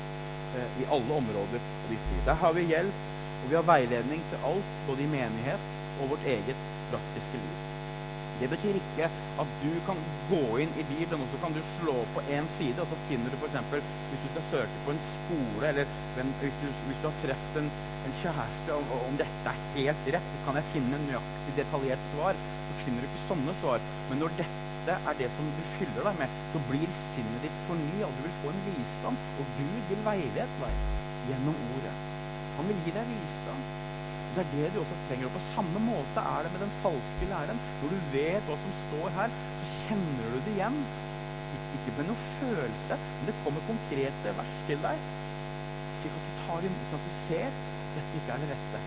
[0.54, 2.24] eh, i alle områder av ditt liv.
[2.28, 3.04] Der har vi hjelp,
[3.42, 7.62] og vi har veiledning til alt, både i menighet og vårt eget praktiske liv.
[8.40, 9.06] Det betyr ikke
[9.42, 12.82] at du kan gå inn i Bibelen og så kan du slå på én side,
[12.82, 13.68] og så finner du f.eks.
[13.70, 15.92] hvis du skal søke på en skole, eller
[16.40, 17.70] hvis du, hvis du har truffet en,
[18.08, 22.78] en, kjæreste, og om dette er helt rett, kan jeg finne nøyaktig detaljert svar, så
[22.82, 23.86] finner du ikke sånne svar.
[24.10, 28.10] Men når dette er det som du fyller deg med, så blir sinnet ditt fornya,
[28.16, 29.16] du vil få en visdom.
[29.40, 30.82] Og Gud vil veilede deg
[31.30, 31.94] gjennom ordet.
[32.58, 33.64] Han vil gi deg visdom.
[34.34, 35.30] Det er det du også trenger.
[35.30, 37.60] Og på samme måte er det med den falske læren.
[37.80, 40.78] Når du vet hva som står her, så kjenner du det igjen.
[41.74, 45.08] Ikke med noe følelse, men det kommer konkrete vers til deg.
[46.00, 47.58] Slik at du tar imot, sånn at du ser
[47.94, 48.80] dette ikke er det rette.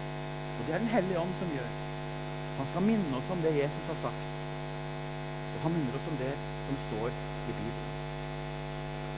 [0.57, 1.69] Og det er Den hellige ånd som gjør.
[2.57, 4.36] Han skal minne oss om det Jesus har sagt.
[5.57, 6.33] Og han minner oss om det
[6.67, 7.93] som står i Bibelen.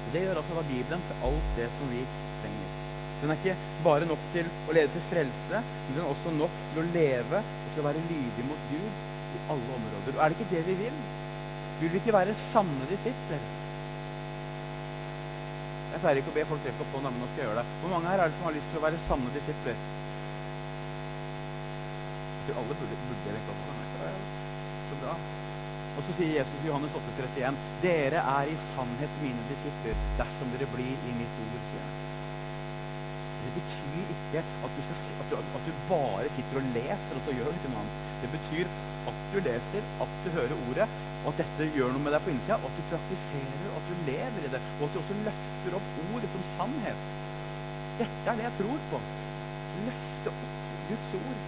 [0.06, 2.04] Og Det gjør altså da Bibelen til alt det som vi
[2.40, 2.76] trenger.
[3.20, 6.60] Den er ikke bare nok til å lede til frelse, men den er også nok
[6.72, 8.86] til å leve og til å være lydig mot Gud
[9.36, 10.16] i alle områder.
[10.16, 11.02] Og er det ikke det vi vil?
[11.82, 13.44] Vil vi ikke være sanne disipler?
[15.90, 17.74] Jeg pleier ikke å be folk rekke opp hånda, men nå skal jeg gjøre det.
[17.82, 19.84] Hvor mange her er det som har lyst til å være sanne disipler?
[22.38, 24.16] Jeg tror alle burde, burde rekke opp hånda.
[24.90, 25.20] Så bra.
[26.00, 30.54] Og så sier Jesus i Johannes 8, 31, Dere er i sannhet mine disipler dersom
[30.54, 31.90] dere blir i mitt ord, sier.
[33.40, 37.26] Det betyr ikke at du, skal, at, du, at du, bare sitter og leser, og
[37.26, 38.00] så gjør du ikke noe annet.
[38.22, 38.72] Det betyr
[39.12, 42.32] at du leser, at du hører ordet, og at dette gjør noe med deg på
[42.32, 45.22] innsida, og at du praktiserer, og at du lever i det, og at du også
[45.28, 47.08] løfter opp ordet som sannhet.
[48.00, 49.04] Dette er det jeg tror på.
[49.90, 51.48] Løfte opp Guds ord.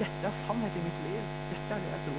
[0.00, 1.24] Dette er sannhet i mitt liv.
[1.52, 2.09] Dette er det jeg tror.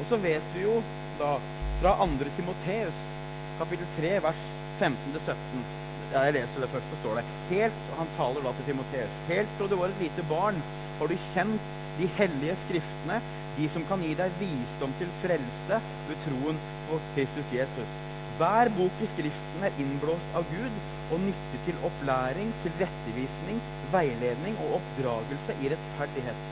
[0.00, 0.80] Og så vet vi jo
[1.20, 1.36] da
[1.80, 2.28] fra 2.
[2.36, 3.00] Timoteus,
[3.60, 4.44] kapittel 3, vers
[4.80, 5.64] 15-17
[6.14, 9.14] ja, jeg leser det først, så står det helt, Han taler da til Timoteus.
[9.26, 10.60] Helt fra du var et lite barn,
[11.00, 13.20] har du kjent de hellige skriftene,
[13.56, 15.78] de som kan gi deg visdom til frelse
[16.08, 18.00] ved troen på Kristus Jesus.
[18.38, 20.78] Hver bok i Skriften er innblåst av Gud
[21.14, 23.60] og nyttig til opplæring, til rettevisning,
[23.92, 26.48] veiledning og oppdragelse i rettferdighet,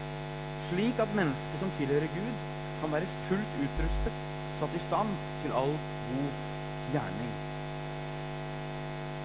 [0.70, 2.51] slik at mennesker som tilhører Gud,
[2.82, 4.20] kan være fullt utrustet,
[4.60, 5.10] satt i stand
[5.42, 5.74] til all
[6.10, 6.30] god
[6.92, 7.34] gjerning.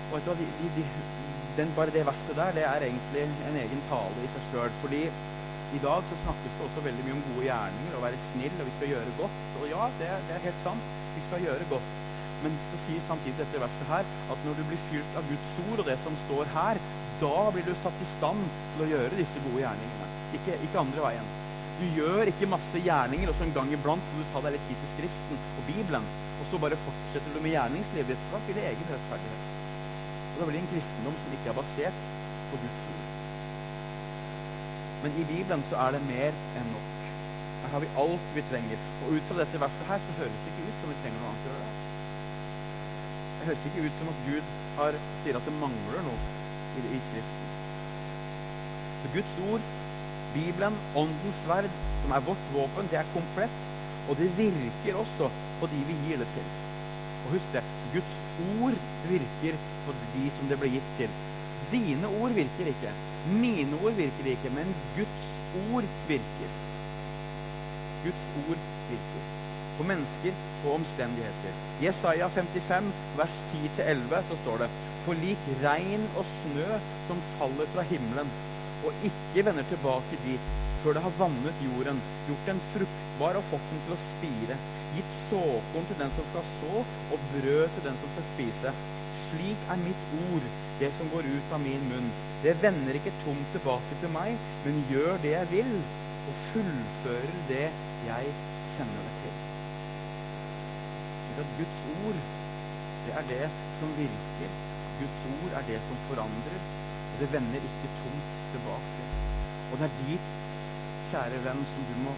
[0.07, 0.83] Og vet de, de,
[1.57, 4.75] den, Bare det verset der det er egentlig en egen tale i seg sjøl.
[4.81, 5.01] Fordi
[5.75, 8.69] i dag så snakkes det også veldig mye om gode gjerninger, og være snill, og
[8.69, 9.41] vi skal gjøre godt.
[9.59, 10.93] Og ja, det, det er helt sant.
[11.15, 11.89] Vi skal gjøre godt.
[12.43, 15.81] Men så sier samtidig dette verset her at når du blir fylt av Guds ord
[15.81, 16.79] og det som står her,
[17.17, 20.09] da blir du satt i stand til å gjøre disse gode gjerningene.
[20.37, 21.29] Ikke, ikke andre veien.
[21.77, 24.63] Du gjør ikke masse gjerninger, og så en gang iblant må du ta deg litt
[24.69, 26.07] tid til Skriften og Bibelen,
[26.41, 28.23] og så bare fortsetter du med gjerningslivet ditt.
[28.31, 29.43] Da blir det egen rettferdighet.
[30.31, 32.01] Og da blir det en kristendom som ikke er basert
[32.49, 33.05] på Guds ord.
[35.03, 36.93] Men i Bibelen så er det mer enn nok.
[37.61, 38.85] Her har vi alt vi trenger.
[39.05, 41.31] Og ut fra disse versene her så høres det ikke ut som vi trenger noe
[41.33, 41.71] annet å gjøre.
[43.37, 46.31] Det høres ikke ut som at Gud har, sier at det mangler noe
[46.81, 47.51] i, i Skriften.
[49.01, 49.67] Så Guds ord,
[50.37, 51.69] Bibelen, Åndens sverd,
[52.03, 53.59] som er vårt våpen, det er komplett.
[54.07, 56.51] Og det virker også på de vi gir det til.
[57.25, 57.63] Og husk det,
[57.95, 58.13] Guds
[58.61, 58.77] ord
[59.09, 61.15] virker på de som det ble gitt til.
[61.73, 62.93] Dine ord virker ikke.
[63.41, 65.25] Mine ord virker ikke, men Guds
[65.73, 66.53] ord virker.
[68.05, 69.25] Guds ord virker.
[69.77, 71.57] På mennesker og omstendigheter.
[71.83, 74.69] Jesaja 55, vers 10-11, så står det
[75.05, 78.31] For lik regn og snø som faller fra himmelen,
[78.85, 83.71] og ikke vender tilbake dit før det har vannet jorden, gjort den fruktbar og fått
[83.71, 84.57] den til å spire,
[84.95, 86.83] gitt såkorn til den som skal så,
[87.15, 88.73] og brød til den som skal spise.
[89.27, 90.45] Slik er mitt ord,
[90.79, 92.07] det som går ut av min munn.
[92.43, 95.75] Det vender ikke tomt tilbake til meg, men gjør det jeg vil,
[96.27, 97.67] og fullfører det
[98.07, 98.33] jeg
[98.77, 99.37] sender det til.
[101.25, 102.25] Slik at Guds ord,
[103.07, 104.59] det er det som virker.
[105.01, 106.67] Guds ord er det som forandrer.
[107.19, 109.05] Det vender ikke tomt tilbake.
[109.71, 110.27] Og det er dit,
[111.09, 112.13] kjære venn, som du må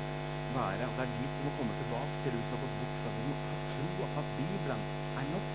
[0.57, 0.89] være.
[0.97, 3.13] Det er dit du må komme tilbake til du bort fra.
[3.15, 3.38] Du må
[3.71, 4.83] tro at Bibelen
[5.21, 5.47] er nok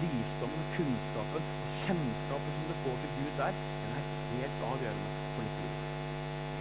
[0.00, 5.46] visdommen kunnskapen og kjennskapen som du får til Gud der, den er helt avgjørende for
[5.46, 5.78] ditt liv.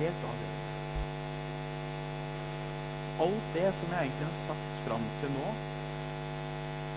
[0.03, 0.63] Helt avgjørende.
[3.25, 5.51] Alt det som jeg egentlig har sagt fram til nå,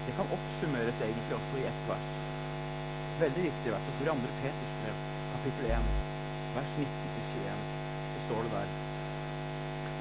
[0.06, 2.17] det kan oppsummeres egentlig også i ett vers.
[3.18, 3.86] Veldig viktig vers.
[3.88, 4.98] Jeg i andre Peters brev,
[5.34, 5.94] kapittel 1,
[6.56, 7.62] vers 19-21,
[8.10, 8.76] så står det der.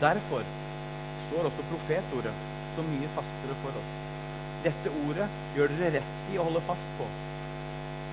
[0.08, 0.52] Derfor
[1.30, 2.36] står også profetordet
[2.76, 3.96] så mye fastere for oss
[4.68, 7.08] dette ordet gjør dere rett i å holde fast på.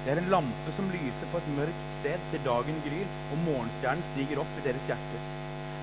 [0.04, 4.04] Det er en lampe som lyser på et mørkt sted til dagen gryr og morgenstjernen
[4.10, 5.30] stiger opp i deres hjerter.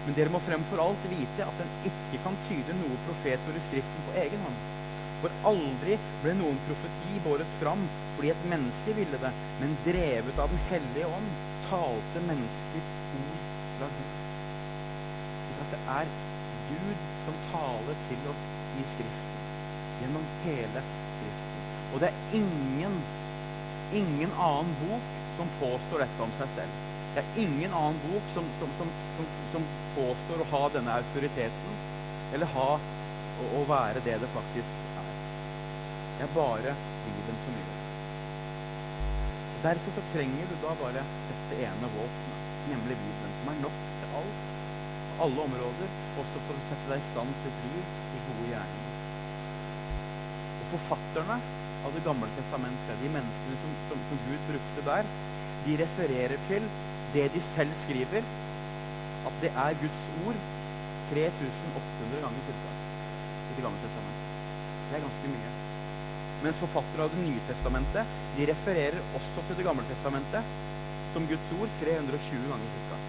[0.06, 4.06] Men dere må fremfor alt vite at den ikke kan tyde noe profetord i Skriften
[4.08, 4.62] på egen hånd.
[5.22, 7.84] For aldri ble noen profeti båret fram
[8.16, 9.32] fordi et menneske ville det,
[9.62, 11.30] men drevet av Den hellige ånd
[11.70, 12.90] talte mennesker
[13.22, 13.46] ord
[13.78, 14.18] fra Gud.
[15.62, 16.12] At det er
[16.72, 18.46] Gud som taler til oss
[18.82, 19.48] i Skriften
[20.02, 21.66] gjennom hele Skriften.
[21.92, 23.02] Og det er ingen,
[24.02, 26.80] ingen annen bok som påstår dette om seg selv.
[27.16, 28.72] Det er ingen annen bok som, som,
[29.18, 29.66] som, som
[29.98, 31.82] påstår å ha denne autoriteten,
[32.32, 34.81] eller ha å, å, være det det faktisk.
[36.22, 37.80] Det er bare Bibelen som gjør det.
[39.66, 44.16] Derfor så trenger du da bare dette ene våpenet, nemlig Bibelen, som er nok til
[44.22, 44.46] alt,
[45.10, 48.50] på alle områder, også for å sette deg i stand til et liv i gode
[48.54, 48.92] gjerninger
[50.72, 51.40] forfatterne
[51.82, 55.10] av Det gamle testamentet, de menneskene som, som, som, Gud brukte der,
[55.66, 56.68] de refererer til
[57.16, 58.28] det de selv skriver,
[59.30, 60.46] at det er Guds ord
[61.10, 62.78] 3800 ganger ca.
[63.50, 64.30] i Det gamle testamentet.
[64.92, 65.61] Det er ganske mye.
[66.42, 70.58] Mens forfattere av Det nye testamentet de refererer også til Det gamle testamentet
[71.14, 73.00] som Guds ord 320 ganger ca.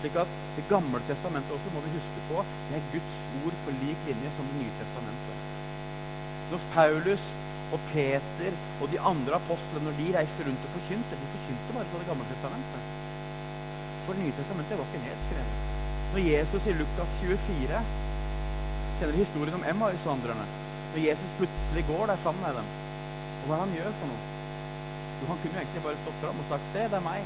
[0.00, 3.78] Slik at Det gamle testamentet også må vi huske på, det er Guds ord på
[3.84, 5.50] lik linje som Det nye testamentet
[6.50, 7.26] når Paulus
[7.70, 11.90] og Peter og de andre apostlene når de reiste rundt og forkynte, de forkynte bare
[11.92, 12.88] på Det gamle testamentet.
[14.06, 15.60] For Det nye testamentet var ikke nedskrevet.
[16.12, 17.84] Når Jesus i Lukas 24
[18.98, 20.48] kjenner historien om Emmaus-vandrerne
[20.90, 22.68] Når Jesus plutselig går der sammen med dem,
[23.40, 24.22] og hva han gjør for noe?
[25.20, 27.20] Jo, Han kunne jo egentlig bare stått fram og sagt 'Se, det er meg.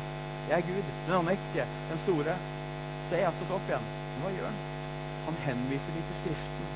[0.50, 0.86] Jeg er Gud.
[1.06, 1.66] Den allmektige.
[1.90, 2.34] Den store.
[3.08, 4.58] Se, jeg har stått opp igjen.' Men hva gjør han?
[5.26, 6.66] Han henviser dem til Skriften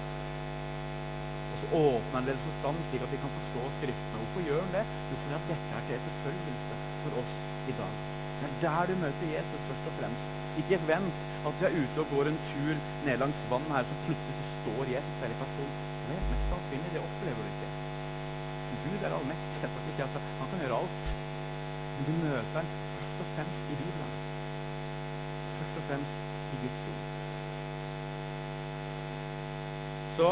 [1.52, 4.20] Og så åpner han deres forstand slik at de kan forstå Skriftene.
[4.22, 4.84] Hvorfor gjør han det?
[5.10, 7.36] Jo, fordi at dette er til etterfølgelse for oss
[7.72, 7.92] i dag.
[8.40, 10.24] Det er der du møter Jesus først og fremst.
[10.60, 12.74] Ikke vent at du er ute og går en tur
[13.06, 15.40] ned langs vannet her, så plutselig så står Jesus der i
[16.08, 16.16] person.
[16.16, 17.68] Det er mest sannsynlig det opplever du ikke.
[18.84, 19.56] Gud er allmektig.
[19.62, 21.14] Jeg skal ikke si at han kan gjøre alt.
[21.96, 24.12] Men du møter ham først og fremst i Bibelen.
[25.58, 26.14] Først og fremst
[26.52, 27.02] i Guds ord.
[30.18, 30.30] Så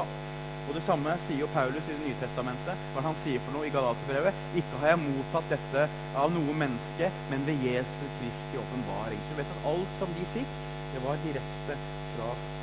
[0.67, 2.81] og Det samme sier jo Paulus i Det nye testamentet.
[2.95, 4.41] Hva han sier for noe i Galaterbrevet?
[4.59, 5.85] Ikke har jeg mottatt dette
[6.19, 9.23] av noe menneske, men ved Jesu Kristi åpenbaring.
[9.31, 10.59] Så vet at alt som de fikk,
[10.91, 11.79] det var direkte
[12.17, 12.56] fra Gud.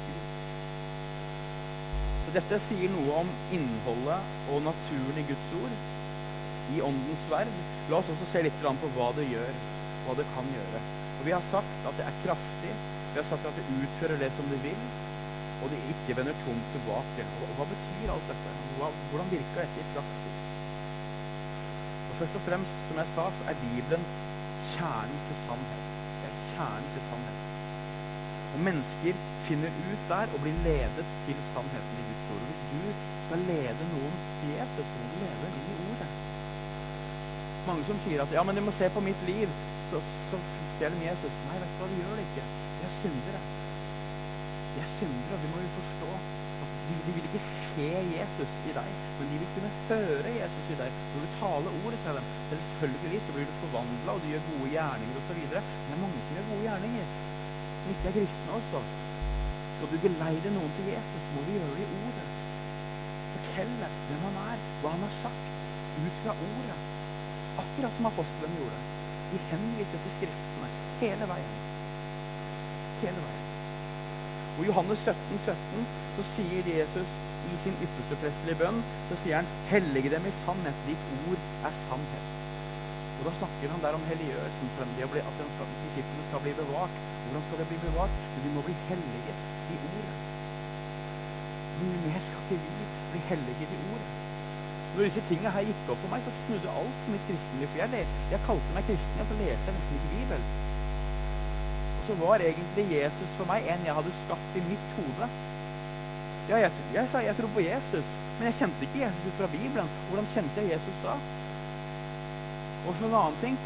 [2.34, 5.76] Dette sier noe om innholdet og naturen i Guds ord,
[6.74, 7.54] i Åndens sverd.
[7.91, 9.62] La oss også se litt på hva det gjør,
[10.08, 10.84] hva det kan gjøre.
[11.19, 12.76] Og Vi har sagt at det er kraftig.
[13.13, 14.86] Vi har sagt at det utfører det som det vil
[15.63, 17.26] og det ikke vender tomt tilbake.
[17.58, 18.56] Hva betyr alt dette?
[18.80, 20.41] Hvordan virker dette i praksis?
[22.10, 24.04] Og Først og fremst, som jeg sa, så er Bibelen
[24.74, 25.88] kjernen til sannhet.
[26.19, 27.22] Det er kjernen til sannhet.
[28.54, 32.44] Og mennesker finner ut der og blir ledet til sannheten i Guds ord.
[32.44, 36.12] Og hvis du skal lede noen til Jesus, må du lede i ordet.
[37.68, 39.49] Mange som sier at ja, men de må se på mitt liv,
[39.89, 40.39] så, så
[40.78, 41.41] ser de Jesus.
[41.49, 42.45] Nei, vet du hva, de gjør det ikke.
[42.78, 43.43] De er syndere.
[44.74, 46.14] De er syndere, det må vi forstå.
[46.84, 48.88] De, de, vil ikke se Jesus i deg,
[49.18, 50.97] men de vil kunne høre Jesus i deg.
[51.14, 54.72] Når du taler ordet til dem, selvfølgelig så blir du forvandla, og du gjør gode
[54.74, 55.39] gjerninger osv.
[55.39, 57.14] Men det er mange som gjør gode gjerninger,
[57.84, 58.81] som ikke er kristne også.
[59.75, 62.27] Skal du geleide noen til Jesus, må du gjøre det i ordet.
[63.34, 65.49] Fortelle hvem han er, hva han har sagt,
[65.99, 66.77] ut fra ordet.
[67.63, 68.79] Akkurat som apostlene gjorde.
[69.34, 70.69] De henviser til Skriftene
[71.01, 71.53] hele veien.
[73.03, 73.43] hele veien.
[74.55, 77.15] Og I Johannes 17, 17 så sier Jesus
[77.51, 78.79] i sin ypperste prestelige bønn
[79.09, 80.77] så sier han 'Hellige dem i sannhet.
[80.88, 82.29] Ditt ord er sannhet'.
[83.19, 84.88] Og Da snakker han der om helliggjørelsen, at
[85.55, 87.12] skal, disiplene skal bli bevart.
[87.24, 88.17] Hvordan skal det bli bevart?
[88.34, 89.38] Men de må bli hellige
[89.74, 90.17] i ordet.
[91.78, 94.09] Hvor mer skal ikke vi bli hellige i ordet?
[94.93, 97.69] Når disse tingene her gikk opp for meg, så snudde alt for mitt kristenliv.
[97.71, 100.45] For jeg, jeg kalte meg kristen, og så leser jeg nesten ikke Bibelen.
[101.97, 105.30] Og så var egentlig Jesus for meg en jeg hadde skapt i mitt hode.
[106.49, 108.07] Ja, jeg, jeg sa jeg tror på Jesus,
[108.38, 109.93] men jeg kjente ikke Jesus ut fra Bibelen.
[110.09, 111.15] Hvordan kjente jeg Jesus da?
[112.84, 113.57] Og for en annen ting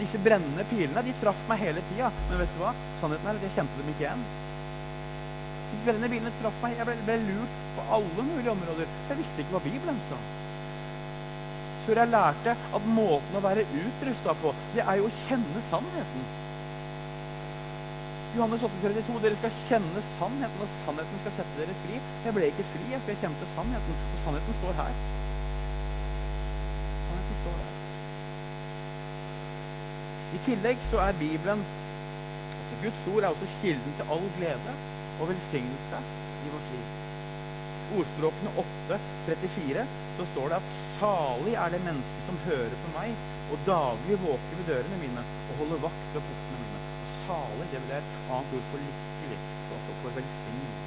[0.00, 2.10] Disse brennende pilene de traff meg hele tida.
[2.28, 2.74] Men vet du hva?
[3.00, 4.28] Sannheten er at jeg kjente dem ikke igjen.
[5.70, 6.76] De brennende pilene traff meg.
[6.80, 8.94] Jeg ble, ble lurt på alle mulige områder.
[9.10, 10.20] Jeg visste ikke hva Bibelen sa
[11.90, 16.28] før jeg lærte at måten å være utrusta på, det er jo å kjenne sannheten.
[18.36, 21.96] Johannes 8,32, dere skal kjenne sannheten, og sannheten skal sette dere fri.
[22.26, 25.00] Jeg ble ikke fri, for jeg kjente sannheten, og sannheten står her.
[27.08, 27.74] Sannheten står her.
[30.30, 34.74] I tillegg så er Bibelen altså Guds ord er også kilden til all glede
[35.20, 36.02] og velsignelse
[36.46, 36.84] i vårt liv.
[37.98, 39.86] Ordspråkene 8, 34
[40.18, 40.68] så står det at
[40.98, 45.58] salig er det mennesket som hører på meg, og daglig våker ved dørene mine og
[45.64, 46.84] holder vakt ved portene mine.
[47.00, 49.40] Og salig, det vil være et annet ord for lykkelig,
[49.74, 50.86] altså for velsignet.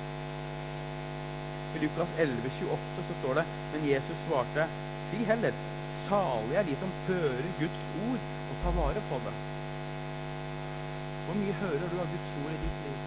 [1.73, 4.67] I Lukas 11, 28 så står det Men Jesus svarte,
[5.09, 5.63] si heller,
[6.13, 9.33] salig er de som hører Guds ord og tar vare på det.
[11.23, 12.99] Hvor mye hører du av Guds ord i ditt liv?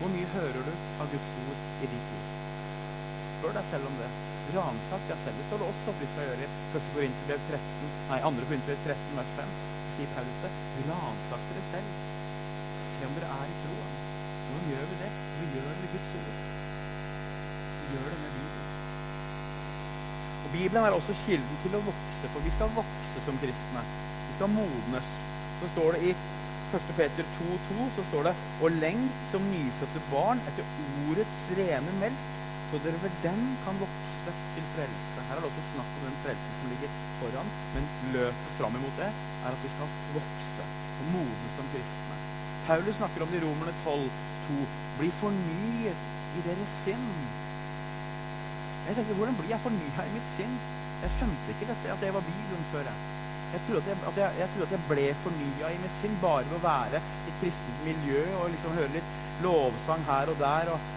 [0.00, 2.26] Hvor mye hører du av Guds ord i ditt liv?
[3.36, 4.10] Spør deg selv om det.
[4.56, 5.38] Ransak deg selv.
[5.38, 6.50] Det står det også at vi skal gjøre i
[6.80, 6.90] 1.
[6.96, 8.48] Korinterbrev 13, nei, 2.
[8.50, 9.54] Korinterbrev 13, vers 5.
[9.94, 10.52] Sier Paulus det.
[10.90, 12.04] Ransak dere selv.
[12.96, 13.96] Se om dere er i troen.
[14.48, 15.14] Hvordan gjør vi det?
[15.38, 16.44] Vi gjør det med Guds ord.
[17.84, 18.39] Vi gjør det med
[20.52, 20.84] Bibelen.
[20.84, 23.86] Er også kilden til å vokse, for vi skal vokse som kristne.
[24.28, 25.16] Vi skal modnes.
[25.60, 26.14] Så står det i
[26.70, 26.92] 1.
[26.96, 28.32] Peter 2,2 så står det
[28.62, 30.68] Og lengt som nyfødte barn etter
[31.08, 32.28] ordets rene melk,
[32.70, 35.24] så dere ved den kan vokse til frelse.
[35.28, 39.02] Her er det også snakk om den frelsen som ligger foran, men løpet fram imot
[39.02, 40.68] det er at vi skal vokse
[41.00, 42.20] og modnes som kristne.
[42.68, 44.06] Paulus snakker om det i Romerne 12,
[44.46, 44.64] 2.
[45.00, 47.06] Bli fornyet i deres sinn.
[48.90, 50.54] Jeg tenkte, Hvordan blir jeg fornya i mitt sinn?
[51.02, 52.88] Jeg skjønte ikke at det var Bibelen før.
[52.90, 52.96] Jeg.
[53.52, 56.16] Jeg trodde at jeg, at jeg, jeg, trodde at jeg ble fornya i mitt sinn
[56.22, 59.12] bare ved å være i et kristent miljø og liksom høre litt
[59.46, 60.72] lovsang her og der.
[60.74, 60.90] Og,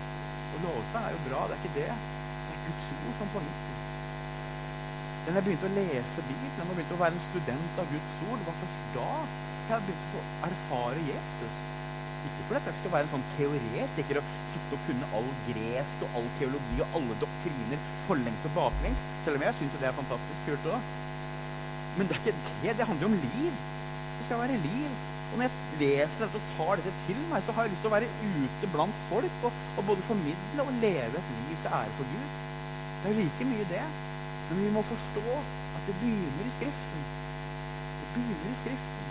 [0.56, 2.00] og lovsang er jo bra, det er ikke det.
[2.48, 3.70] Det er Guds ord som fornyer.
[5.28, 8.42] Men jeg begynte å lese Bibelen og begynte å være en student av Guds ord,
[8.42, 9.12] det var først da
[9.70, 11.62] jeg begynte å erfare Jesus.
[12.24, 16.20] Ikke fordi jeg skal være en sånn teoretiker og sitte og kunne all gresk og
[16.20, 20.46] all teologi og alle doktriner forlengs og baklengs, selv om jeg syns det er fantastisk
[20.48, 20.92] kult òg.
[21.98, 22.78] Men det er ikke det.
[22.78, 23.58] Det handler jo om liv.
[24.18, 24.94] Det skal være liv.
[25.34, 27.90] Og når jeg leser dette og tar dette til meg, så har jeg lyst til
[27.90, 31.96] å være ute blant folk og, og både formidle og leve et liv til ære
[31.98, 32.36] for Gud.
[33.04, 33.86] Det er like mye det.
[34.50, 37.08] Men vi må forstå at det begynner i Skriften.
[38.02, 39.10] Det begynner i Skriften.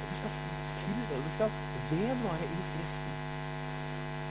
[0.00, 0.34] Og det skal
[0.82, 1.54] til, og det skal
[1.92, 3.02] vedvare i Skriften.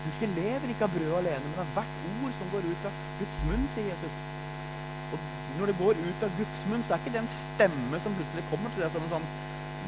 [0.02, 3.40] Mennesket lever ikke av brød alene, men av hvert ord som går ut av Guds
[3.48, 4.16] munn, sier Jesus.
[5.14, 5.20] Og
[5.60, 8.44] når det går ut av Guds munn, så er ikke det en stemme som plutselig
[8.50, 9.32] kommer til deg som en sånn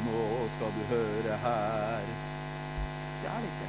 [0.04, 0.22] Nå
[0.56, 2.08] skal du høre her.
[3.22, 3.68] Det er det ikke.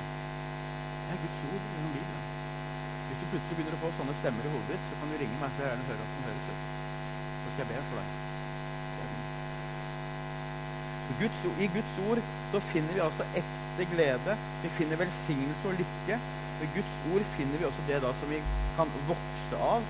[1.05, 2.23] Det er Guds ord gjennom Bibelen.
[3.05, 5.37] Hvis du plutselig begynner å få sånne stemmer i hodet ditt, så kan du ringe
[5.43, 6.65] meg, så jeg gjerne høre at den høres ut.
[7.43, 8.09] Så skal jeg be for deg.
[11.61, 12.19] I Guds ord
[12.51, 13.29] så finner vi altså
[13.75, 14.37] ekte glede.
[14.63, 16.19] Vi finner velsignelse og lykke.
[16.63, 18.39] I Guds ord finner vi også det da som vi
[18.77, 19.81] kan vokse av,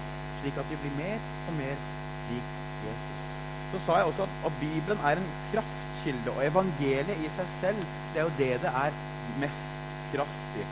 [0.41, 1.75] slik at vi blir mer og mer
[2.31, 2.55] lik
[2.86, 3.27] Jesus.
[3.71, 7.86] Så sa jeg også at, at Bibelen er en kraftkilde, og evangeliet i seg selv
[8.13, 8.97] det er jo det det er
[9.43, 9.69] mest
[10.13, 10.65] kraft i.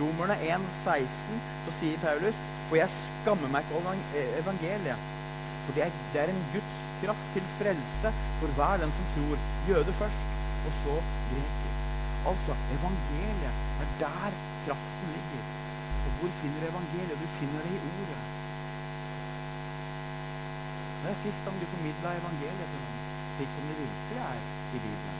[0.00, 5.06] Romerne 1, 16, så sier Paulus For jeg skammer meg ikke over eh, evangeliet.
[5.64, 9.48] For det er, det er, en Guds kraft til frelse for hver den som tror.
[9.70, 10.30] Jøde først,
[10.66, 11.00] og så
[11.32, 11.67] greker.
[12.26, 14.32] Altså, evangeliet er der
[14.66, 15.44] kraften ligger.
[16.06, 17.20] Og hvor finner du evangeliet?
[17.22, 18.22] Du finner det i ordet.
[21.02, 23.00] Det er sist gang du formidla evangeliet til noen,
[23.36, 24.38] slik som det virkelig er
[24.74, 25.18] i Bibelen.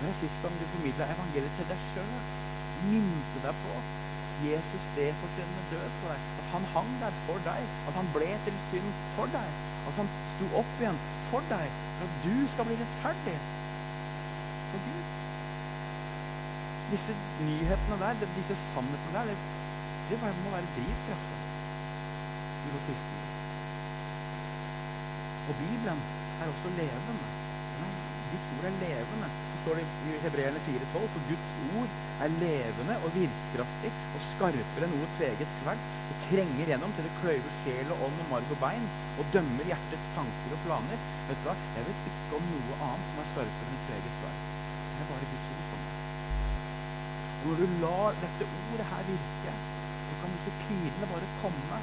[0.00, 2.12] Det er sist gang du formidla evangeliet til deg sjøl
[2.84, 3.74] minte deg på
[4.44, 6.24] Jesus det fortjennende død for deg.
[6.40, 7.68] At han hang der for deg.
[7.88, 9.60] At han ble til synd for deg.
[9.88, 10.98] At han sto opp igjen
[11.30, 11.78] for deg.
[11.98, 13.36] For at du skal bli rettferdig
[14.70, 15.04] for Gud.
[16.90, 17.14] Disse
[17.46, 19.36] nyhetene der, disse sannhetene der, det,
[20.10, 21.40] det må være drivkraften
[22.66, 23.24] i vår kristne.
[25.48, 26.00] Og Bibelen
[26.40, 27.26] er også levende.
[28.30, 29.28] Guds ord er levende.
[29.50, 31.92] Så står det i Hebreerne 4,12.: For Guds ord
[32.24, 35.84] er levende og virkekraftig og skarpere enn noe tveget sverd.
[36.08, 38.86] Det trenger gjennom til det kløyver sjel og ånd og marg og bein
[39.20, 40.98] og dømmer hjertets tanker og planer.
[41.28, 41.56] Vet du hva?
[41.76, 44.38] Jeg vet ikke om noe annet som er skarpere enn et tveget sverd.
[44.96, 45.94] Det er bare Guds ord for meg.
[47.35, 49.52] Og når du lar dette ordet her virke,
[50.06, 51.80] så kan disse pilene bare komme.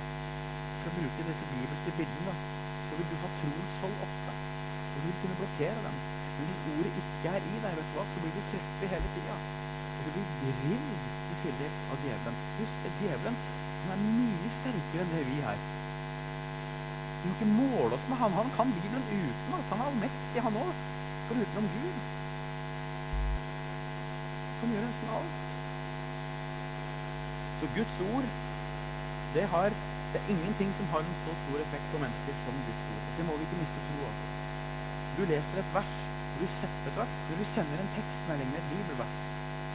[0.84, 2.34] For å bruke disse bibelske bildene,
[2.88, 4.36] så vil du ha troen så oppe.
[4.36, 5.99] Og du vil kunne blokkere dem.
[6.36, 9.11] Men hvis ordet ikke er i deg, vet du hva, så blir du truffet hele
[9.16, 9.38] tida.
[9.93, 12.41] Og du blir rivd i filler av djevelen.
[12.59, 13.39] Husk, det, djevelen
[13.84, 15.64] han er mye sterkere enn det vi er.
[17.24, 18.36] Vi må ikke måle oss med han.
[18.39, 19.72] Han kan Bibelen utenat.
[19.72, 20.84] Han er allmektig, han òg.
[21.28, 22.03] For utenom Gud.
[24.61, 25.43] Han gjør nesten alt.
[27.64, 28.26] Så Guds ord,
[29.36, 29.70] det, har,
[30.11, 33.05] det er ingenting som har en så stor effekt på mennesker som Guds ord.
[33.18, 34.18] Det må vi ikke miste tro av.
[35.16, 35.93] Du leser et vers,
[36.39, 39.16] du setter et vers, du sender en tekstmelding med et bibelvers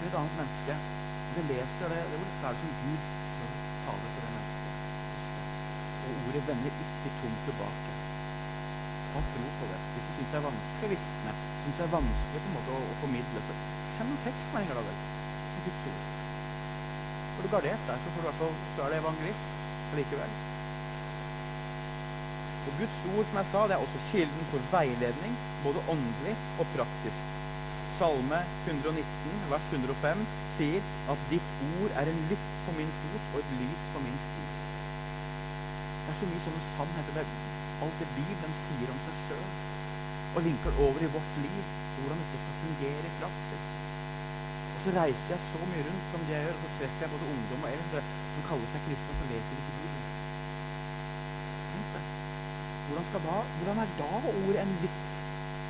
[0.01, 0.77] til et annet menneske,
[1.33, 3.09] du leser det, det er det som Gud
[3.39, 4.77] som taler til det mennesket.
[6.03, 7.97] Og ordet vender ikke tomt tilbake.
[9.17, 9.81] Ha tro på det.
[9.95, 12.77] Hvis du syns det er vanskelig å vitne, syns det er vanskelig på en måte
[12.77, 13.59] å, å formidle, så
[13.97, 15.05] send en tekstmelding da vel.
[15.65, 16.18] Guds ord.
[17.39, 20.33] Får du gardert deg, så, får du så er det evangelist likevel.
[22.67, 26.73] Og Guds ord som jeg sa, det er også kilden for veiledning, både åndelig og
[26.73, 27.29] praktisk.
[28.01, 30.27] Salme 119, vers 105
[30.59, 34.21] sier at 'ditt ord er en lykt for min fot og et lys for min
[34.27, 34.51] sti'.
[36.03, 37.23] Det er så mye sånne sannheter.
[37.23, 37.33] Er
[37.87, 39.49] alt det Bibelen sier om seg sjøl,
[40.35, 43.68] og linker over i vårt liv, hvordan dette skal fungere i praksis.
[44.89, 47.27] Så reiser jeg så mye rundt som det jeg gjør, og så treffer jeg både
[47.33, 48.01] ungdom og eldre
[48.33, 50.07] som kaller seg kristne, og så leser ikke Bibelen.
[52.87, 55.03] Hvordan, da, hvordan, er da ordet en litt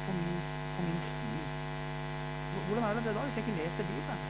[0.05, 0.39] på min,
[0.77, 1.43] på min stil?
[2.69, 4.23] Hvordan er det da hvis jeg ikke leser Bibelen?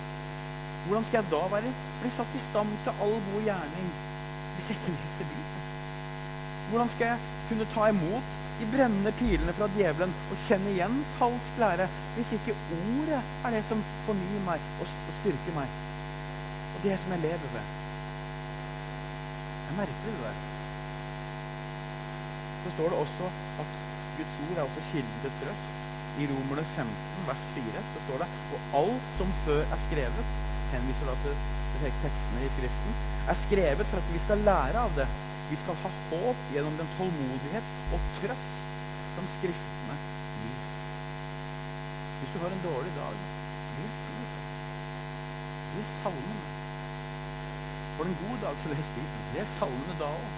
[0.86, 3.94] Hvordan skal jeg da være, bli satt i stand til all god gjerning
[4.54, 5.68] hvis jeg ikke leser Bibelen?
[6.70, 7.18] Hvordan skal jeg
[7.50, 11.86] kunne ta imot de brennende pilene fra djevelen og kjenne igjen falsk lære
[12.16, 15.78] hvis ikke ordet er det som fornyer meg og, styrker meg?
[16.74, 17.74] Og det som jeg lever ved.
[19.58, 20.46] Det er merkelig, det der
[22.68, 23.26] så står det også
[23.62, 23.68] at
[24.16, 25.68] Guds ord er også kilden til trøst.
[26.18, 26.88] I Romerne 15,
[27.28, 30.32] vers 4, så står det Og alt som før er skrevet,
[30.72, 31.36] henviser da til
[32.02, 32.98] tekstene i Skriften,
[33.30, 35.06] er skrevet for at vi skal lære av det.
[35.50, 38.56] Vi skal ha håp gjennom den tålmodighet og trøst
[39.16, 39.94] som Skriftene
[40.42, 40.58] gir.
[42.18, 43.14] Hvis du har en dårlig dag,
[43.78, 44.42] les Bibelen.
[45.76, 46.42] Les salmene.
[47.96, 49.30] For en god dag, så les Bibelen.
[49.36, 50.28] Les salmene da òg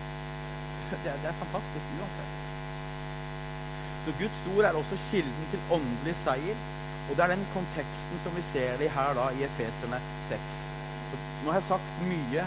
[1.04, 2.36] det, det er fantastisk uansett.
[4.04, 6.62] Så Guds ord er også kilden til åndelig seier.
[7.08, 9.98] Og det er den konteksten som vi ser det her da i Efeserne
[10.28, 10.61] 6.
[11.11, 12.46] Så nå har jeg sagt mye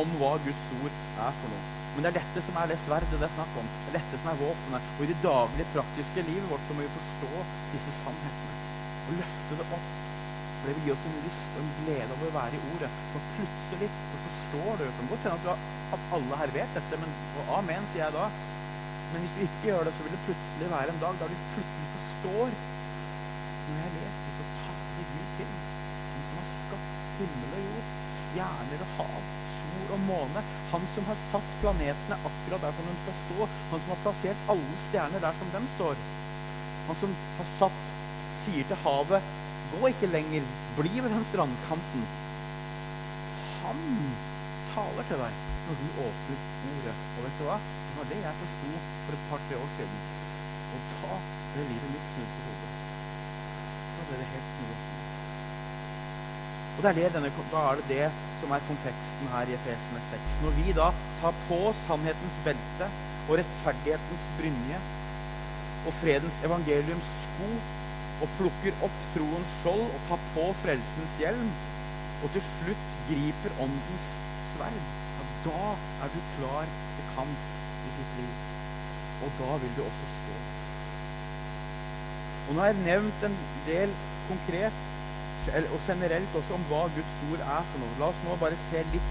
[0.00, 1.79] om hva Guds ord er for noe.
[1.94, 3.70] Men det er dette som er det sverdet det er snakk om.
[3.70, 4.92] Det er dette som er våpenet.
[4.96, 8.54] Og i det daglige, praktiske livet vårt så må vi forstå disse sannhetene.
[9.08, 9.90] Og løfte det opp.
[10.60, 12.90] For det vil gi oss en lyst og en glede over å være i ordet.
[13.14, 14.84] For plutselig så forstår du.
[14.84, 15.58] Det kan godt hende
[15.96, 18.28] at, alle her vet dette, men, og amen, sier jeg da.
[19.10, 21.38] Men hvis du ikke gjør det, så vil det plutselig være en dag da du
[21.54, 22.52] plutselig forstår
[23.70, 25.50] Når jeg leser, så taler Gud til.
[26.12, 30.44] Han som har skapt himmel og jord, stjerner og hav, sol og måne.
[30.70, 33.46] Han som har satt planetene akkurat der som de skal stå.
[33.72, 36.02] Han som har plassert alle stjerner der som de står.
[36.88, 37.80] Han som har satt,
[38.44, 39.36] sier til havet
[39.70, 40.46] Gå ikke lenger.
[40.78, 42.06] Bli ved den strandkanten.
[43.60, 43.82] Han
[44.72, 46.40] taler til deg når du åpner
[46.70, 46.94] ordet.
[47.16, 47.58] Og vet du hva?
[47.90, 48.72] Det var det jeg forsto
[49.04, 50.00] for et par-tre år siden.
[50.70, 51.20] Og da
[51.52, 52.72] ble livet mitt snudd på hodet.
[53.98, 54.82] Da ble det helt snudd.
[56.70, 58.10] Og det er det denne, Da er det det
[58.40, 60.30] som er konteksten her i Efesene 6.
[60.44, 60.88] Når vi da
[61.20, 62.88] tar på sannhetens belte
[63.26, 64.80] og rettferdighetens brynje
[65.86, 67.50] og fredens evangeliums sko
[68.20, 71.52] og plukker opp troens skjold og tar på frelsens hjelm,
[72.20, 74.08] og til slutt griper åndens
[74.52, 74.80] sverd,
[75.16, 75.70] ja, da
[76.04, 77.46] er du klar til kamp
[77.86, 78.34] i ditt liv.
[79.24, 80.36] Og da vil du også stå.
[82.48, 83.36] Og nå har jeg nevnt en
[83.66, 83.96] del
[84.28, 84.84] konkret
[85.58, 87.98] og generelt også om hva Guds ord er for noe.
[88.00, 89.10] La oss nå bare se litt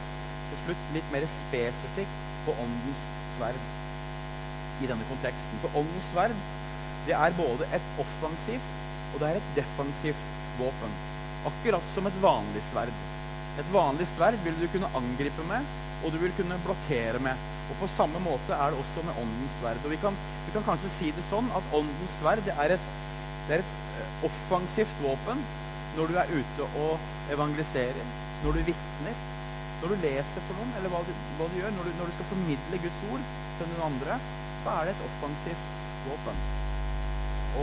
[0.49, 3.03] til slutt litt mer spesifikt på åndens
[3.35, 3.59] sverd
[4.79, 5.61] i denne konteksten.
[5.63, 6.35] For åndens sverd
[7.07, 8.75] det er både et offensivt
[9.13, 10.25] og det er et defensivt
[10.59, 10.97] våpen.
[11.47, 12.95] akkurat som et vanlig sverd.
[13.59, 15.63] Et vanlig sverd vil du kunne angripe med,
[16.03, 17.45] og du vil kunne blokkere med.
[17.69, 19.79] Og På samme måte er det også med åndens sverd.
[19.85, 22.91] Og vi kan, vi kan kanskje si det sånn at åndens sverd det er, et,
[23.47, 25.45] det er et eh, offensivt våpen
[25.99, 28.11] når du er ute og evangeliserer,
[28.43, 29.23] når du vitner,
[29.81, 31.73] når du leser for noen, eller hva du, hva du gjør.
[31.75, 33.25] Når du, når du, skal formidle Guds ord
[33.59, 34.19] til noen andre,
[34.63, 35.65] så er det et offensivt
[36.05, 36.39] våpen.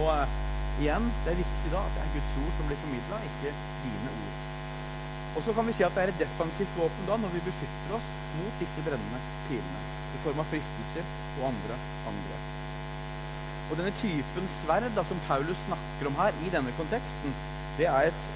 [0.00, 0.36] Og uh,
[0.82, 3.54] igjen, det er viktig da at det er Guds ord som blir formidla, ikke
[3.86, 4.42] dine ord.
[5.36, 7.96] Og så kan vi si at det er et defensivt våpen da når vi beskytter
[7.98, 9.18] oss mot disse brennende
[9.48, 9.82] pilene
[10.16, 11.10] i form av fristelser
[11.40, 11.76] og andre
[12.08, 12.54] angrep.
[13.66, 17.34] Og denne typen sverd da, som Paulus snakker om her i denne konteksten,
[17.78, 18.26] det er et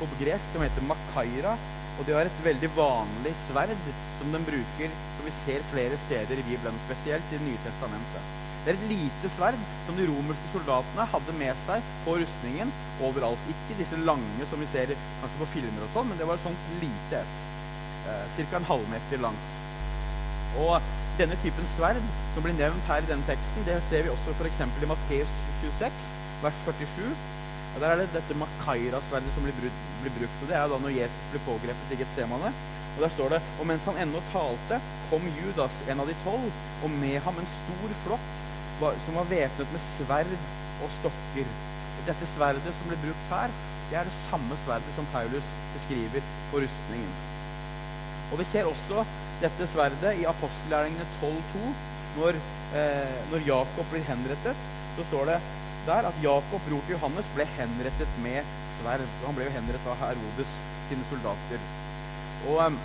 [0.00, 1.56] på gresk som heter makaira,
[1.98, 3.72] og det er et veldig vanlig sverd
[4.18, 8.38] som den bruker, som vi ser flere steder i Bibelen, spesielt i Det nye testamentet.
[8.64, 12.72] Det er et lite sverd som de romerske soldatene hadde med seg på rustningen
[13.06, 13.46] overalt.
[13.52, 16.44] Ikke disse lange som vi ser kanskje på filmer og sånn, men det var et
[16.44, 17.46] sånt lite et.
[18.10, 18.60] Eh, Ca.
[18.60, 19.56] en halvmeter langt.
[20.60, 22.00] Og denne typen sverd
[22.34, 24.60] som blir nevnt her i denne teksten, det ser vi også f.eks.
[24.60, 26.08] i Matteus 26,
[26.44, 27.39] vers 47.
[27.74, 29.54] Og Der er det dette Makaira-sverdet som blir,
[30.16, 30.42] brukt.
[30.42, 32.52] og Det er jo da når Jesus blir pågrepet i Getsemane.
[32.96, 36.52] Og der står det Og mens han ennå talte, kom Judas, en av de tolv,
[36.82, 38.28] og med ham en stor flokk
[38.80, 40.30] som var væpnet med sverd
[40.82, 41.48] og stokker.
[42.06, 43.52] Dette sverdet som blir brukt her,
[43.90, 47.12] det er det samme sverdet som Paulus beskriver på rustningen.
[48.32, 49.04] Og Vi ser også
[49.42, 51.72] dette sverdet i apostelgjerningene 12,2.
[52.16, 52.38] Når,
[52.74, 54.56] eh, når Jakob blir henrettet,
[54.96, 55.40] så står det
[55.90, 59.06] der at Jakob, bror til Johannes, ble henrettet med sverd.
[59.26, 60.56] Han ble jo henrettet av Herodes
[60.88, 61.68] sine soldater.
[62.48, 62.80] Og, eh,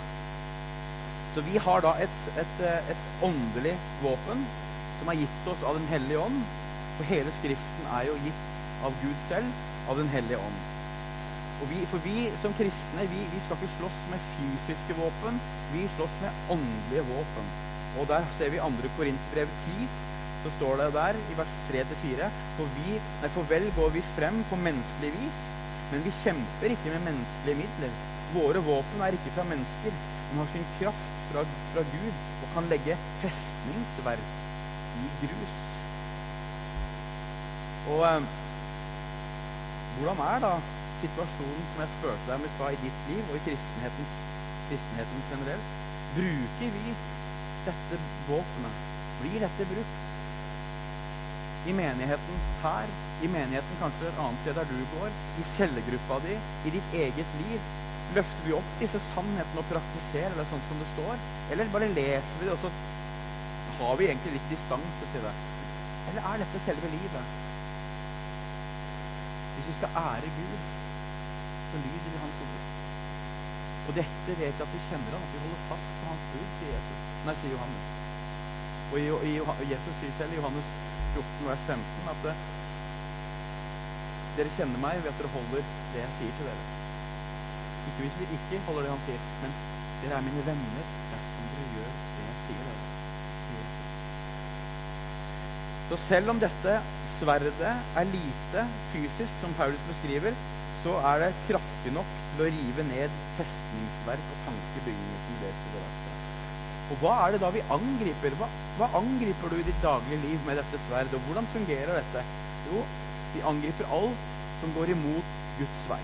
[1.34, 4.46] så vi har da et, et, eh, et åndelig våpen
[4.98, 6.40] som er gitt oss av Den hellige ånd.
[6.96, 8.46] For hele Skriften er jo gitt
[8.84, 9.52] av Gud selv,
[9.88, 10.64] av Den hellige ånd.
[11.70, 15.38] Vi, for vi som kristne vi, vi, skal ikke slåss med fysiske våpen,
[15.72, 17.46] vi slåss med åndelige våpen.
[18.00, 18.90] Og der ser vi 2.
[18.98, 19.88] Korintbrev 10.
[20.46, 22.26] Så står det der i vers 3-4
[22.56, 22.68] for,
[23.34, 25.40] for vel går vi frem på menneskelig vis,
[25.90, 27.96] men vi kjemper ikke med menneskelige midler.
[28.34, 29.96] Våre våpen er ikke fra mennesker,
[30.28, 31.42] men har sin kraft fra,
[31.72, 34.30] fra Gud og kan legge festningsverk
[35.02, 35.58] i grus.
[37.96, 38.30] Og eh,
[39.98, 40.54] hvordan er da
[41.02, 44.14] situasjonen som jeg spurte deg om i stad, i ditt liv og i kristenheten,
[44.70, 45.78] kristenheten generelt?
[46.14, 46.98] Bruker vi
[47.66, 48.84] dette våpenet?
[49.24, 50.05] Blir dette brukt?
[51.66, 52.90] I menigheten her,
[53.22, 56.36] i menigheten kanskje et annet sted der du går, i cellegruppa di,
[56.68, 57.72] i ditt eget liv.
[58.14, 61.24] Løfter vi opp disse sannhetene og praktiserer det sånn som det står?
[61.54, 62.70] Eller bare leser vi det, og så
[63.80, 65.34] har vi egentlig litt distanse til det?
[66.12, 67.34] Eller er dette selve livet?
[69.56, 70.56] Hvis vi skal ære Gud,
[71.72, 72.64] så lyder vi Hans ord.
[73.86, 76.48] Og dette vet jeg at vi kjenner han, at vi holder fast på Hans bud,
[76.60, 77.06] sier Jesus.
[77.26, 77.94] Nei, sier Johannes.
[78.86, 79.38] Og i,
[79.74, 80.74] Jesus sier selv i Johannes
[81.16, 82.34] 14, vers 15 at det,
[84.36, 86.66] dere kjenner meg ved at dere holder det jeg sier til dere.
[87.86, 89.56] Ikke hvis vi ikke holder det han sier, men
[90.02, 92.92] dere er mine venner dersom dere gjør det jeg sier dere.
[95.86, 96.76] Så selv om dette
[97.16, 100.36] sverdet er lite fysisk, som Paulus beskriver,
[100.82, 105.24] så er det kraftig nok til å rive ned festningsverk og tankebygninger.
[105.30, 106.15] som det
[106.86, 108.34] Og hva er det da vi angriper?
[108.38, 108.46] Hva,
[108.78, 111.16] hva, angriper du i ditt daglige liv med dette sverdet?
[111.18, 112.22] Og hvordan fungerer dette?
[112.68, 112.82] Jo,
[113.34, 114.28] vi angriper alt
[114.60, 115.98] som går imot Guds vei.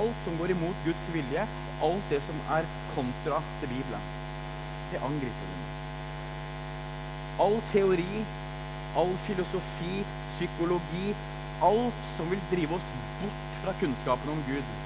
[0.00, 1.46] Alt som går imot Guds vilje,
[1.86, 2.66] alt det som er
[2.96, 4.10] kontra til Bibelen.
[4.90, 5.62] Det angriper vi.
[7.46, 8.24] All teori,
[8.98, 10.02] all filosofi,
[10.34, 11.14] psykologi,
[11.62, 14.76] alt som vil drive oss bort fra kunnskapen om Gud.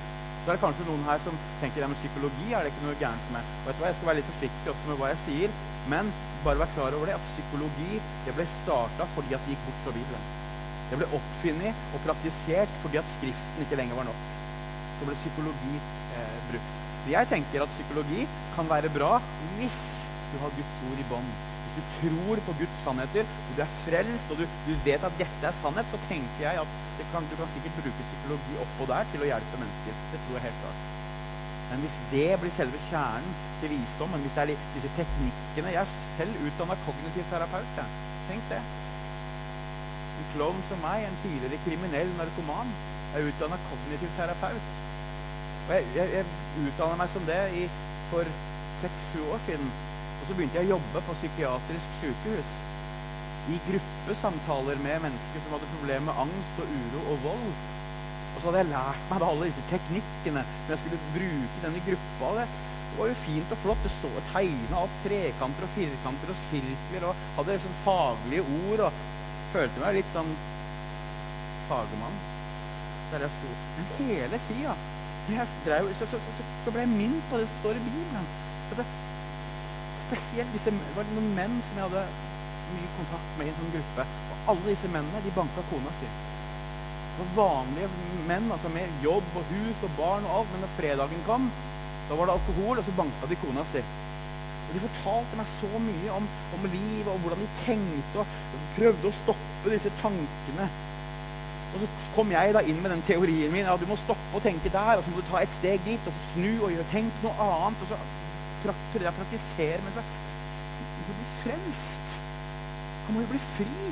[0.41, 3.33] Så er det kanskje noen her som tenker at psykologi er det ikke noe gærent
[3.35, 3.49] med.
[3.67, 5.57] vet du hva, Jeg skal være litt forsiktig også med hva jeg sier,
[5.93, 6.13] men
[6.45, 9.83] bare vær klar over det, at psykologi det ble starta fordi at det gikk bort
[9.85, 10.25] fra Bibelen.
[10.91, 14.25] Det ble oppfunnet og praktisert fordi at Skriften ikke lenger var nok.
[14.97, 16.73] Så ble psykologi eh, brukt.
[17.11, 18.27] Jeg tenker at psykologi
[18.57, 19.13] kan være bra
[19.59, 19.79] hvis
[20.33, 21.50] du har Guds ord i bånd
[21.81, 25.49] du tror på Guds sannheter, og du er frelst, og du, du vet at dette
[25.49, 26.79] er sannhet, så tenker jeg at
[27.11, 30.03] kan, du kan sikkert bruke psykologi oppå der til å hjelpe mennesker.
[30.13, 30.83] Det tror jeg helt klart.
[31.71, 35.93] Men hvis det blir selve kjernen til visdommen, hvis det er disse teknikkene Jeg er
[36.19, 37.77] selv utdanna kognitiv terapeut.
[37.79, 37.99] Jeg.
[38.29, 38.63] Tenk det.
[40.21, 42.73] En klovn som meg, en tidligere kriminell narkoman,
[43.15, 44.75] er utdanna kognitiv terapeut.
[45.69, 47.69] Og jeg, jeg, jeg utdanna meg som det i,
[48.11, 48.35] for
[48.83, 49.71] seks-sju år siden.
[50.31, 52.51] Og så begynte jeg å jobbe på psykiatrisk sykehus.
[53.51, 57.49] I gruppesamtaler med mennesker som hadde problemer med angst og uro og vold.
[57.49, 61.83] Og Og så hadde jeg lært meg alle disse teknikkene som jeg skulle bruke denne
[61.89, 62.31] gruppa.
[62.37, 62.47] Det,
[63.01, 63.83] var jo fint og flott.
[63.83, 68.87] Det så tegna opp trekanter og firkanter og sirkler og hadde liksom faglige ord.
[68.87, 69.05] og
[69.51, 70.33] Følte meg litt sånn
[71.67, 72.23] fagmann
[73.11, 73.61] der jeg sto.
[73.75, 74.79] Men hele tida
[75.27, 78.35] så, så, så, så, ble jeg minnet på det som står i Bibelen.
[80.11, 82.03] Spesielt disse, det var noen menn som jeg hadde
[82.75, 84.07] mye kontakt med i en sånn gruppe.
[84.35, 86.11] Og alle disse mennene de banka kona si.
[87.15, 87.89] Det var vanlige
[88.27, 90.53] menn altså med jobb og hus og barn og alt.
[90.53, 91.49] Men når fredagen kom,
[92.09, 93.83] da var det alkohol, og så banka de kona si.
[94.67, 99.11] Og De fortalte meg så mye om, om livet og hvordan de tenkte, og prøvde
[99.11, 100.71] å stoppe disse tankene.
[101.71, 103.67] Og så kom jeg da inn med den teorien min.
[103.67, 106.11] Ja, du må stoppe å tenke der, og så må du ta et steg dit,
[106.11, 107.85] og snu og gjøre, tenk noe annet.
[107.85, 107.99] Og så
[108.65, 110.05] prøvde jeg å praktisere, men så
[111.01, 112.19] Du må bli frelst.
[113.07, 113.89] Han må jo bli fri.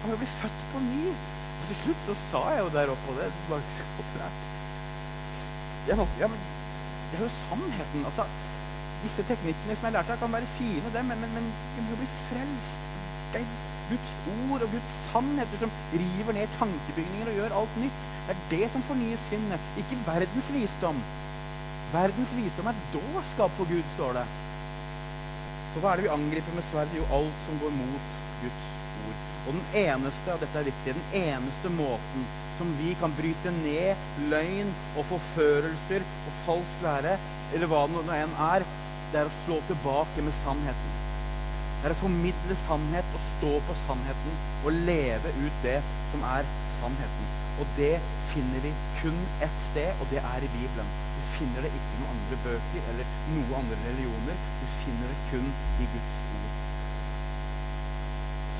[0.00, 1.02] Han må jo bli født på ny.
[1.10, 4.46] Og til slutt så sa jeg jo der oppe, og det var ikke så populært
[5.96, 6.28] måtte, ja,
[7.10, 8.04] Det er jo sannheten.
[8.04, 8.24] altså
[9.02, 11.46] disse teknikkene som jeg lærte, kan være fine, det, men, men, men
[11.76, 12.80] vi må bli frelst.
[13.32, 13.46] Det er
[13.90, 14.12] Guds
[14.50, 18.02] ord og Guds sannheter som river ned tankebygninger og gjør alt nytt.
[18.26, 21.00] Det er det som fornyer sinnet, ikke verdens visdom.
[21.90, 24.26] Verdens visdom er dårskap for Gud, står det.
[25.72, 26.98] Så hva er det vi angriper med sverdet?
[27.00, 28.12] Jo, alt som går mot
[28.42, 28.68] Guds
[29.08, 29.24] ord.
[29.40, 32.28] Og den eneste, og dette er viktig, den eneste måten
[32.60, 34.70] som vi kan bryte ned løgn
[35.00, 37.16] og forførelser og falsk lære,
[37.56, 38.68] eller hva det nå enn er,
[39.10, 40.96] det er å slå tilbake med sannheten.
[41.80, 45.78] Det er å formidle sannhet og stå på sannheten og leve ut det
[46.12, 47.36] som er sannheten.
[47.58, 47.94] Og det
[48.30, 50.98] finner vi kun ett sted, og det er i Bibelen.
[51.40, 54.40] Finner det ikke i noen andre bøker eller noen andre religioner.
[54.60, 55.46] Du finner det kun
[55.80, 56.56] i Guds ord.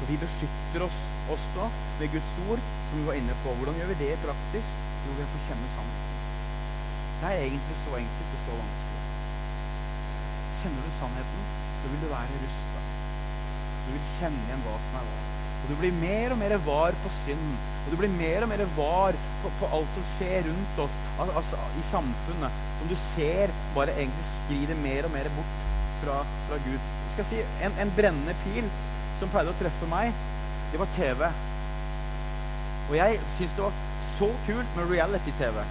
[0.01, 1.01] Så vi beskytter oss
[1.37, 1.67] også
[2.01, 3.53] med Guds ord, som vi var inne på.
[3.59, 4.73] Hvordan gjør vi det i praksis?
[5.05, 6.17] Jo, ved å kjenne sannheten.
[7.21, 9.05] Det er egentlig så enkelt og så vanskelig.
[10.63, 11.47] Kjenner du sannheten,
[11.81, 12.71] så vil du være rusta
[13.91, 15.21] du vil kjenne igjen hva som er hva.
[15.61, 17.70] Og du blir mer og mer var på synd.
[17.81, 21.33] Og du blir mer og mer var på, på alt som skjer rundt oss al
[21.41, 22.63] altså, i samfunnet.
[22.81, 25.55] Som du ser bare egentlig skrider mer og mer bort
[26.03, 26.19] fra,
[26.49, 26.81] fra Gud.
[26.81, 28.69] Jeg skal si, en, en brennende pil
[29.21, 30.13] som pleide å treffe meg,
[30.73, 31.25] det var TV.
[32.91, 33.81] Og jeg syns det var
[34.19, 35.65] så kult med reality-TV.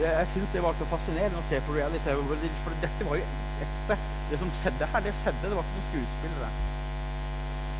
[0.00, 2.50] Jeg syns det var så fascinerende å se på reality-TV.
[2.64, 3.30] For dette var jo
[3.66, 4.00] ekte.
[4.30, 5.48] Det som skjedde her, det skjedde.
[5.48, 6.69] Det var ikke noen skuespillere.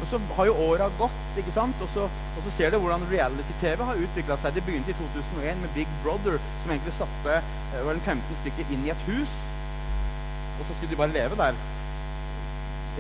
[0.01, 1.83] Og så har jo åra gått, ikke sant?
[1.85, 4.57] Og så, og så ser du hvordan reality-TV har utvikla seg.
[4.57, 8.87] Det begynte i 2001 med Big Brother, som egentlig satte eh, var 15 stykker inn
[8.89, 9.35] i et hus.
[10.57, 11.61] Og så skulle de bare leve der.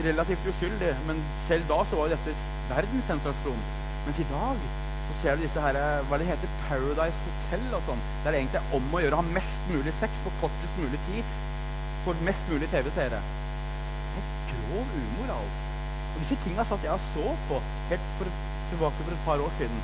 [0.04, 2.36] Relativt uskyldig, men selv da så var jo dette
[2.70, 3.64] verdenssensasjon.
[4.04, 4.68] Mens i dag
[5.08, 8.04] så ser du disse her, eh, hva det heter, Paradise Hotel og sånn.
[8.26, 11.00] Der det egentlig er om å gjøre å ha mest mulig sex på kortest mulig
[11.08, 11.34] tid
[12.04, 13.24] for mest mulig TV-seere.
[14.12, 15.50] Det er grov umoral.
[16.20, 17.58] Disse tinga satt jeg og så på
[17.90, 18.38] helt for,
[18.70, 19.82] tilbake for et par år siden.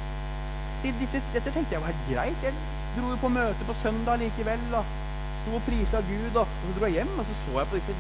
[0.85, 2.45] Dette, dette, tenkte jeg var helt greit.
[2.45, 2.55] Jeg
[2.97, 4.67] dro jo på møte på søndag likevel.
[4.79, 4.95] og
[5.41, 6.31] Sto og prisa Gud.
[6.35, 7.97] Og, og, så dro jeg hjem, og så så jeg på disse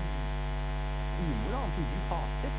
[1.17, 2.59] umoralene som Gud hater.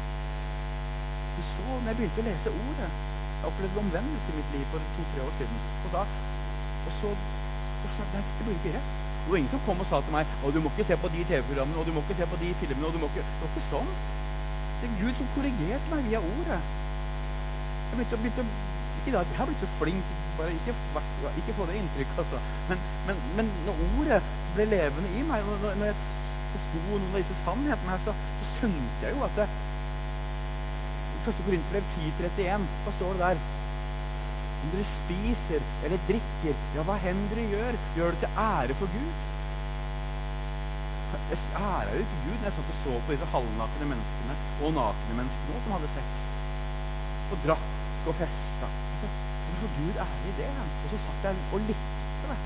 [1.37, 2.89] Du så, når jeg begynte å lese ordet
[3.37, 5.59] Jeg opplevde omvendelse i mitt liv for to-tre år siden.
[5.85, 6.05] Og da
[6.87, 8.93] og så, og så Nei, dette ikke rett.
[9.27, 11.09] Det var ingen som kom og sa til meg å, du må ikke se på
[11.11, 12.87] de TV-programmene og du må ikke se på de filmene.
[12.87, 13.89] og du må ikke, Det var ikke sånn.
[14.81, 16.59] Det er Gud som korrigerte meg via ordet.
[17.87, 18.47] Jeg begynte, begynte,
[18.99, 20.73] ikke da, jeg har blitt så flink bare ikke,
[21.41, 22.41] ikke få det inntrykket, altså.
[22.69, 24.19] Men, men, men, når ordet
[24.55, 25.97] ble levende i meg, når, når jeg
[26.51, 29.47] forsto noen av disse sannhetene her, så, så skjønte jeg jo at det,
[31.27, 33.39] Første Korinterbrev 10.31, hva står det der?
[34.57, 38.93] Om dere spiser eller drikker, ja, hva hen dere gjør, gjør det til ære for
[38.93, 39.25] Gud.
[41.07, 44.33] Jeg æra jo ikke Gud når jeg satt og så på disse halvnakne menneskene
[44.63, 46.23] og nakne menneskene også, som hadde sex.
[47.31, 47.67] Og drakk
[48.09, 48.67] og festa.
[48.91, 49.07] Altså,
[49.47, 50.49] hvorfor Gud ære det?
[50.83, 52.39] Og så satt jeg og likte det.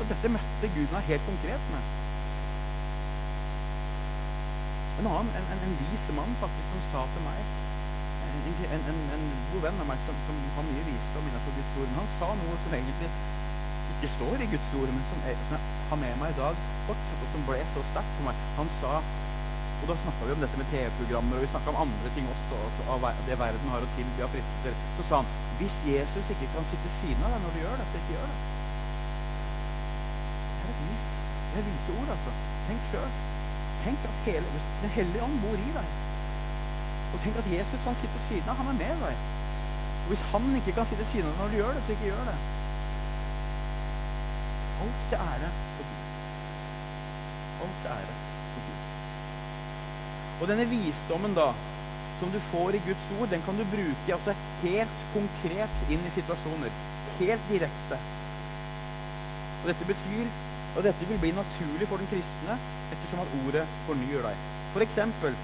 [0.00, 1.90] Og dette møtte Gud meg helt konkret med.
[5.00, 7.58] En annen, en, en, en vis mann faktisk, som sa til meg
[8.30, 8.82] En,
[9.14, 12.28] en god venn av meg som, som har mye visdom innenfor Guds ord, han sa
[12.38, 13.08] noe som egentlig
[13.96, 16.62] ikke står i Guds ord, men som, er, som jeg har med meg i dag,
[16.86, 18.46] fortsatt, og som ble så sterkt for meg.
[18.60, 19.00] Han sa
[19.80, 22.56] og Da snakka vi om dette med TV-programmer og vi om andre ting også.
[22.66, 24.76] også av det verden har å tilby av fristelser.
[24.98, 25.30] Så sa han
[25.60, 28.28] hvis Jesus ikke kan sitte siden av deg når du gjør det, så ikke gjør
[28.28, 28.36] det.
[30.60, 31.06] Det er et vis,
[31.52, 32.36] det er vise ord, altså.
[32.68, 33.10] Tenk sjøl.
[33.84, 35.90] Tenk at hele, Den hellige ånd bor i deg.
[37.10, 38.60] Og tenk at Jesus han sitter siden av.
[38.60, 39.26] Han er med deg.
[40.04, 42.08] Og hvis han ikke kan sitte siden av deg når du gjør det, så ikke
[42.12, 42.38] gjør det.
[44.84, 45.52] Alt til ære
[47.60, 48.18] for Alt ære
[48.52, 48.84] for Gud.
[50.40, 51.48] Og denne visdommen da,
[52.20, 56.14] som du får i Guds ord, den kan du bruke altså, helt konkret inn i
[56.16, 56.78] situasjoner.
[57.20, 58.00] Helt direkte.
[59.60, 60.30] Og dette betyr
[60.70, 62.54] og dette vil bli naturlig for den kristne
[62.94, 64.44] ettersom at ordet fornyer deg.
[64.74, 65.34] For eksempel,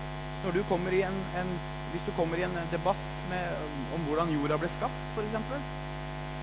[0.44, 3.58] når hvis du kommer i en debatt med,
[3.94, 5.36] om hvordan jorda ble skapt, f.eks.,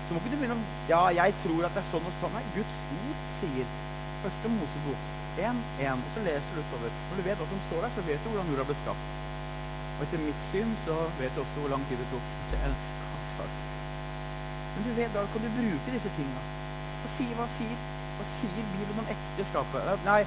[0.04, 2.40] så må ikke du begynne om Ja, jeg tror at det er sånn og sånn.
[2.56, 3.76] Guds ord sier
[4.24, 6.04] Første Mosebok 1.1.
[6.04, 6.90] Og så leser du utover.
[7.08, 9.04] Når du vet hva som står der, så vet du hvordan jorda ble skapt.
[9.94, 12.26] Og etter mitt syn så vet du også hvor lang tid det tok.
[14.74, 16.40] Men du vet, da kan du bruke disse tinga.
[17.02, 17.78] Hva sier, hva sier
[18.14, 20.04] hva sier Bibelen om ekteskapet?
[20.06, 20.20] Nei,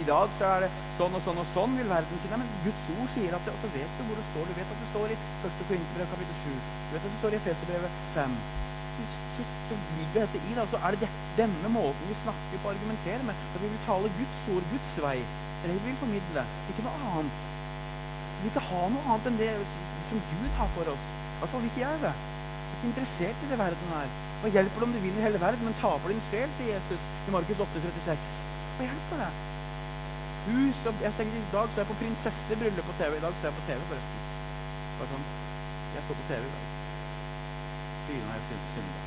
[0.00, 2.30] i dag så er det sånn og sånn og sånn vil verden si.
[2.30, 4.48] Nei, men Guds ord sier at det, og så vet du hvor det står.
[4.48, 5.58] Du vet at det står i 1.
[5.68, 6.54] Korinterbrev kapittel 7.
[6.54, 8.38] Du vet at det står i Efeserbrevet 5.
[8.94, 10.66] Så, ligger dette i det.
[10.72, 13.40] Så er det denne måten vi snakker på og argumenterer med.
[13.54, 15.16] At vi vil tale Guds ord, Guds vei.
[15.62, 16.44] Det er vi vil formidle.
[16.70, 17.40] Ikke noe annet.
[18.34, 19.50] Vi vil ikke ha noe annet enn det
[20.10, 21.08] som Gud har for oss.
[21.08, 22.14] I hvert fall ikke jeg det.
[22.14, 24.14] Jeg er ikke interessert i det verden her.
[24.42, 27.34] Hva hjelper det om du vinner hele verden, men taper din sjel, sier Jesus i
[27.34, 28.34] Markus 8,36.
[28.76, 29.30] Hva hjelper det?
[30.44, 33.16] Hus, jeg tenkte I dag så er jeg på prinsessebryllup på TV.
[33.16, 34.22] I dag så er jeg på TV, forresten.
[35.00, 35.28] Bare sånn,
[35.94, 36.73] Jeg så på TV i dag.
[38.06, 39.04] Trine har synda.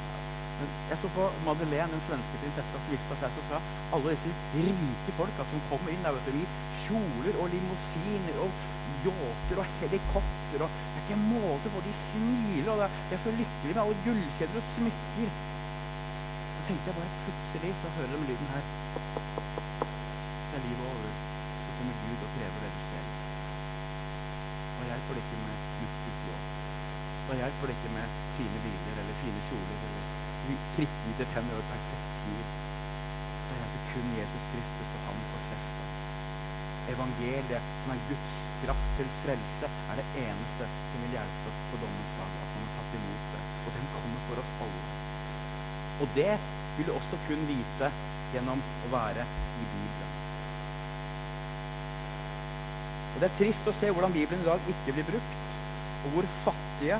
[0.57, 3.35] Men jeg så på Madeleine, den svenske prinsessa som gifta seg.
[3.35, 3.59] Så sa
[3.97, 6.47] alle disse rike folka som kommer inn der, vet du, i
[6.85, 8.63] kjoler og limousiner og
[9.05, 10.63] yachter og helikopter.
[10.65, 11.83] og Det er ikke måte på.
[11.85, 15.37] De smiler, og de er så lykkelige med alle gullkjeder og smykker.
[16.55, 18.65] Så tenkte jeg bare plutselig så hører de lyden her.
[20.49, 21.15] Så er livet over.
[21.63, 23.07] Så kommer Gud og krever deres sjel.
[24.77, 26.43] Da hjelper det ikke med luksusjobb.
[27.27, 30.07] Da hjelper det ikke med fine biler eller fine kjoler eller
[30.77, 32.49] kritthvite tenner og et perfekt smil.
[33.47, 35.95] Det heter kun Jesus Kristus og Han korsfestet.
[36.93, 41.81] Evangeliet, som er Guds kraft til frelse, er det eneste som vil hjelpe oss på
[41.81, 42.37] dommens dag.
[42.43, 43.41] At man har tatt imot det.
[43.65, 44.85] Og den kommer for oss alle.
[45.97, 46.37] Og det
[46.77, 47.91] vil du også kun vite
[48.35, 50.15] gjennom å være i Bibelen.
[53.15, 55.37] Og Det er trist å se hvordan Bibelen i dag ikke blir brukt,
[56.05, 56.99] og hvor fattige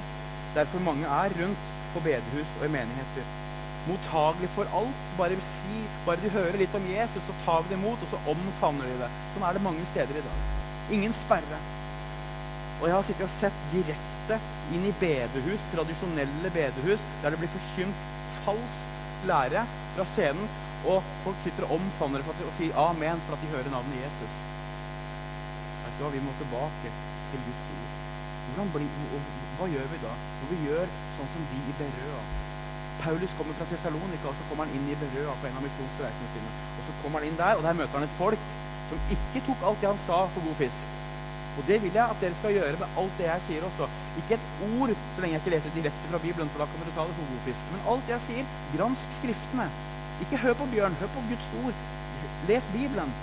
[0.56, 3.46] derfor mange er rundt på bedehus og i menigheter.
[3.88, 5.08] Mottagelig for alt.
[5.20, 8.22] Bare si, bare de hører litt om Jesus, så tar vi det imot, og så
[8.34, 9.10] omfavner de det.
[9.34, 10.46] Sånn er det mange steder i dag.
[10.98, 11.60] Ingen sperre.
[12.78, 14.38] Og jeg har sittet og sett direkte
[14.76, 18.06] inn i bedehus, tradisjonelle bedehus, der det blir forkynt
[18.46, 19.64] falsk lære
[19.96, 20.50] fra scenen,
[20.88, 24.36] og folk sitter og omfavner det og sier amen for at de hører navnet Jesus.
[25.86, 26.92] Vet du hva, Vi må tilbake
[27.32, 27.96] til Guds ord.
[28.74, 28.92] Blir,
[29.58, 30.14] hva gjør vi da?
[30.42, 32.22] Når vi gjør sånn som de i Berøa.
[33.08, 36.32] Paulus kommer fra Cessalonika, og så kommer han inn i Berøa på en av misjonsreisene
[36.34, 36.49] sine.
[36.78, 38.47] Og så kommer han inn der, og der møter han et folk
[38.89, 40.89] som ikke tok alt det han sa for god fisk.
[41.58, 43.88] Og det vil jeg at dere skal gjøre med alt det jeg sier også.
[44.22, 46.97] Ikke et ord så lenge jeg ikke leser direkte fra Bibelen, for da kan dere
[46.97, 47.72] ta det for god fisk.
[47.72, 49.70] Men alt jeg sier, gransk Skriftene.
[50.26, 51.82] Ikke hør på Bjørn, hør på Guds ord.
[52.51, 53.16] Les Bibelen.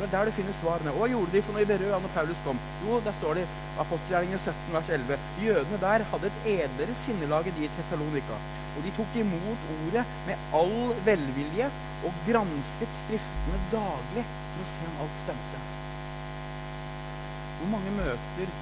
[0.00, 0.92] Det er der du finner svarene.
[0.96, 2.60] Hva gjorde de for noe i Berøa når Paulus kom?
[2.86, 3.42] Jo, der står det
[3.82, 5.18] apostelgjerningen 17, vers 11.
[5.44, 8.38] Jødene der hadde et edlere sinnelag enn de i Tessalonika.
[8.78, 10.74] Og de tok imot ordet med all
[11.04, 11.68] velvilje
[12.08, 15.62] og gransket Skriftene daglig for å se om alt stemte.
[17.60, 18.58] Hvor mange møter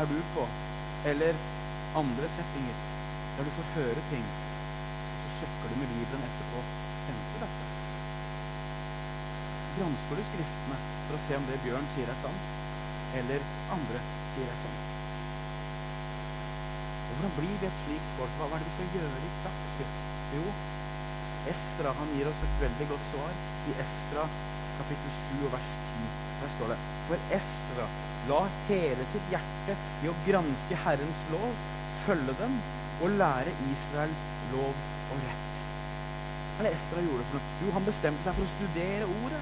[0.00, 0.46] er du på,
[1.12, 1.48] eller
[2.00, 2.84] andre settinger,
[3.36, 4.24] der du får høre ting,
[5.20, 6.89] så sjekker du med Bibelen etterpå?
[9.80, 12.48] Gransker du Skriftene for å se om det Bjørn sier, er sant,
[13.16, 14.00] eller andre
[14.34, 14.88] sier er sant?
[17.00, 18.34] Og Hvordan blir vi et slikt folk?
[18.36, 19.94] Hva er det vi skal gjøre i praksis?
[20.34, 20.42] Jo,
[21.54, 23.38] Esra han gir oss et veldig godt svar
[23.70, 24.26] i Esra
[24.82, 26.10] kapittel 7 og vers 10.
[26.42, 27.86] Der står det For Esra
[28.28, 31.64] la hele sitt hjerte i å granske Herrens lov,
[32.04, 32.60] følge den
[33.00, 34.12] og lære Israel
[34.52, 35.64] lov og rett.
[36.52, 37.58] Hva er det Esra gjorde for noe?
[37.64, 39.40] Jo, han bestemte seg for å studere ordet.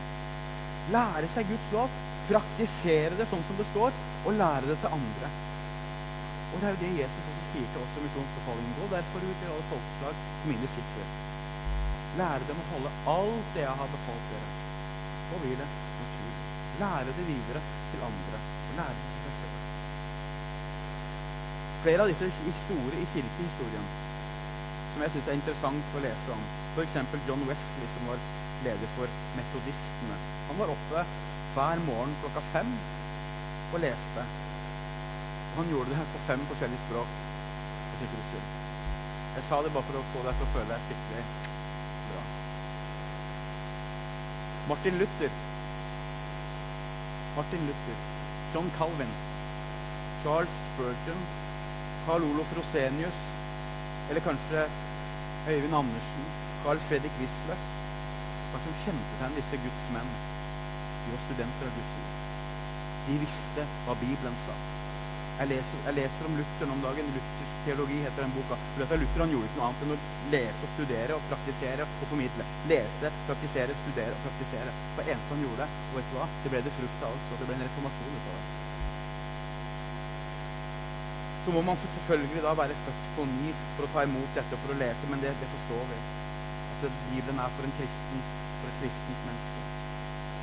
[0.93, 1.97] Lære seg Guds lov,
[2.29, 5.31] praktisere det sånn som det står, og lære det til andre.
[6.49, 8.77] Og det er jo det Jesus også sier til oss i misjonsbefalingen.
[8.79, 11.11] Gå derfor ut i alle folkeslag som mine disipler.
[12.21, 14.51] Lære dem å holde alt det jeg har befalt dere.
[15.29, 16.35] Så blir det naturlig.
[16.81, 18.43] Lære det videre til andre.
[18.65, 19.63] Og lære det til seg selv.
[21.85, 23.97] Flere av disse store i kirkehistorien
[24.99, 26.41] som jeg syns er interessant å lese om,
[26.75, 26.97] f.eks.
[27.29, 28.25] John Wesley, som var
[28.65, 30.17] leder for metodistene.
[30.49, 31.07] Han var oppe
[31.55, 32.71] hver morgen klokka fem
[33.73, 34.23] og leste.
[35.49, 37.17] Og han gjorde det på fem forskjellige språk.
[37.99, 41.25] Jeg sa det bare for å få deg til å føle deg skikkelig
[42.09, 42.23] bra.
[44.69, 45.35] Martin Luther.
[47.37, 48.01] Martin Luther.
[48.55, 49.13] John Calvin.
[50.23, 51.23] Charles Spurgeon.
[52.07, 53.21] Carl Olof Rosenius.
[54.09, 54.65] Eller kanskje
[55.49, 56.33] Øyvind Andersen.
[56.65, 57.69] Carl Fredrik Wisløff.
[58.49, 60.13] Hva som kjente seg igjen disse Guds menn?
[61.09, 62.17] De var studenter av Guds ord.
[63.09, 64.57] De visste hva Bibelen sa.
[65.39, 67.09] Jeg leser, jeg leser, om Luther om dagen.
[67.15, 68.59] Luthers teologi heter den boka.
[68.75, 69.99] For dette Luther han gjorde ikke noe annet enn å
[70.35, 72.47] lese og studere og praktisere og formidle.
[72.73, 74.75] Lese, praktisere, studere og praktisere.
[74.99, 75.69] Det eneste han gjorde.
[75.87, 76.27] Og vet du hva?
[76.43, 78.47] Det ble det frukt av oss, og det ble en reformasjon ut av det.
[81.47, 84.67] Så må man selvfølgelig da være født på ny for å ta imot dette og
[84.67, 86.03] for å lese, men det, det forstår vi.
[86.75, 88.27] At Bibelen er for en kristen,
[88.59, 89.58] for et kristent menneske.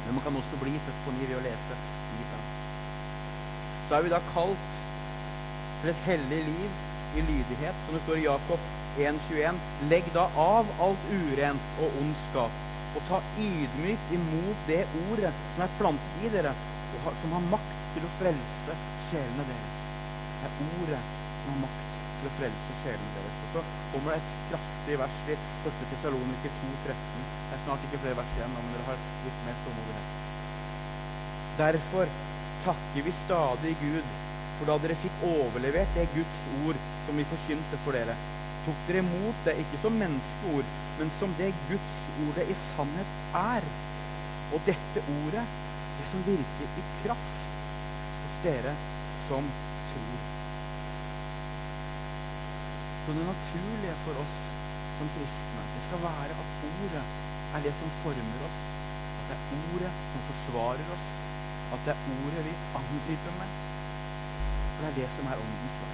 [0.06, 1.78] Men man kan også bli født på ny ved å lese
[2.16, 2.50] Bibelen.
[3.88, 4.68] Så er vi da kalt
[5.82, 6.84] til et hellig liv
[7.16, 9.60] i lydighet, som det står i Jakob 1,21.
[9.92, 12.62] Legg da av alt urent og ondskap,
[12.96, 16.54] og ta ydmykt imot det ordet som er plantet i dere,
[17.04, 18.78] og som har makt til å frelse
[19.10, 19.82] sjelene deres.
[20.42, 21.02] Det er ordet
[21.42, 21.90] som har makt
[22.20, 23.42] til å frelse sjelene deres.
[23.46, 25.82] Og så kommer det et kraftig vers i 1.
[25.94, 27.45] Tessaloniker 2,13.
[27.66, 30.14] Snart ikke flere vers igjen, men dere har litt mer tålmodighet.
[31.58, 32.14] Derfor
[32.66, 34.14] takker vi stadig Gud
[34.56, 38.16] for da dere fikk overlevert det Guds ord som vi forkynte for dere,
[38.66, 41.98] tok dere imot det ikke som menneskeord, men som det Guds
[42.28, 43.68] ordet i sannhet er.
[44.56, 45.44] Og dette ordet,
[45.98, 47.44] det som virker i kraft
[48.22, 48.74] hos dere
[49.28, 49.52] som
[49.92, 50.24] tror.
[53.06, 54.42] Så det naturlige for oss
[54.96, 57.06] som kristne, det skal være at ordet
[57.56, 58.58] er det som former oss.
[59.20, 61.06] At det er ordet som forsvarer oss.
[61.74, 63.54] At det er ordet vi angriper med.
[64.74, 65.94] For det er det som er åndens vei.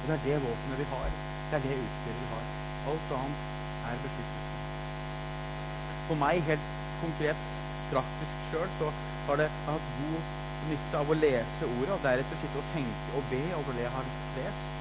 [0.00, 1.10] Og det er det våpenet vi har.
[1.50, 2.46] Det er det utstyret vi har.
[2.92, 3.42] Alt annet
[3.90, 4.54] er beskyttelse.
[6.06, 6.70] For meg, helt
[7.02, 7.44] konkret,
[7.92, 8.88] praktisk sjøl, så
[9.26, 10.32] har det hatt god
[10.70, 13.94] nytte av å lese ordet, og deretter sitte og tenke og be over det jeg
[13.98, 14.74] har lest.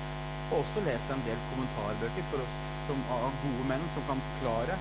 [0.51, 4.79] Og også lese en del kommentarbøker for oss som av gode menn som kan forklare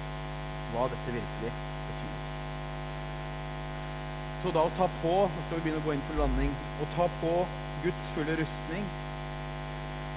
[0.73, 1.53] hva dette virkelig
[1.89, 2.17] betyr.
[4.43, 6.55] Så da å ta på Nå skal vi begynne å gå inn for landing.
[6.81, 7.35] Å ta på
[7.85, 8.89] Guds fulle rustning,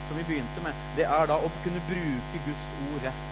[0.08, 3.28] som vi begynte med, det er da å kunne bruke Guds ord rett.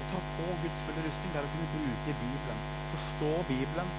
[0.00, 2.66] Å ta på Guds fulle rustning det er å kunne bruke Bibelen.
[2.94, 3.94] Forstå Bibelen.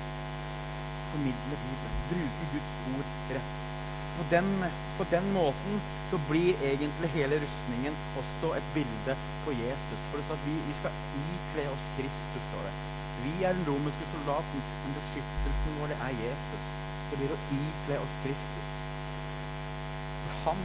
[1.14, 2.04] Formidle Bibelen.
[2.12, 3.67] Bruke Guds ord rett.
[4.18, 4.48] På den,
[4.98, 10.02] på den, måten så blir egentlig hele rustningen også et bilde på Jesus.
[10.10, 10.98] For det står at vi, vi skal
[11.36, 12.74] ikle oss Kristus, står det.
[13.24, 16.68] Vi er den romerske soldaten, men beskyttelsen vår det er Jesus
[17.10, 18.72] det blir å ikle oss Kristus.
[20.24, 20.64] For han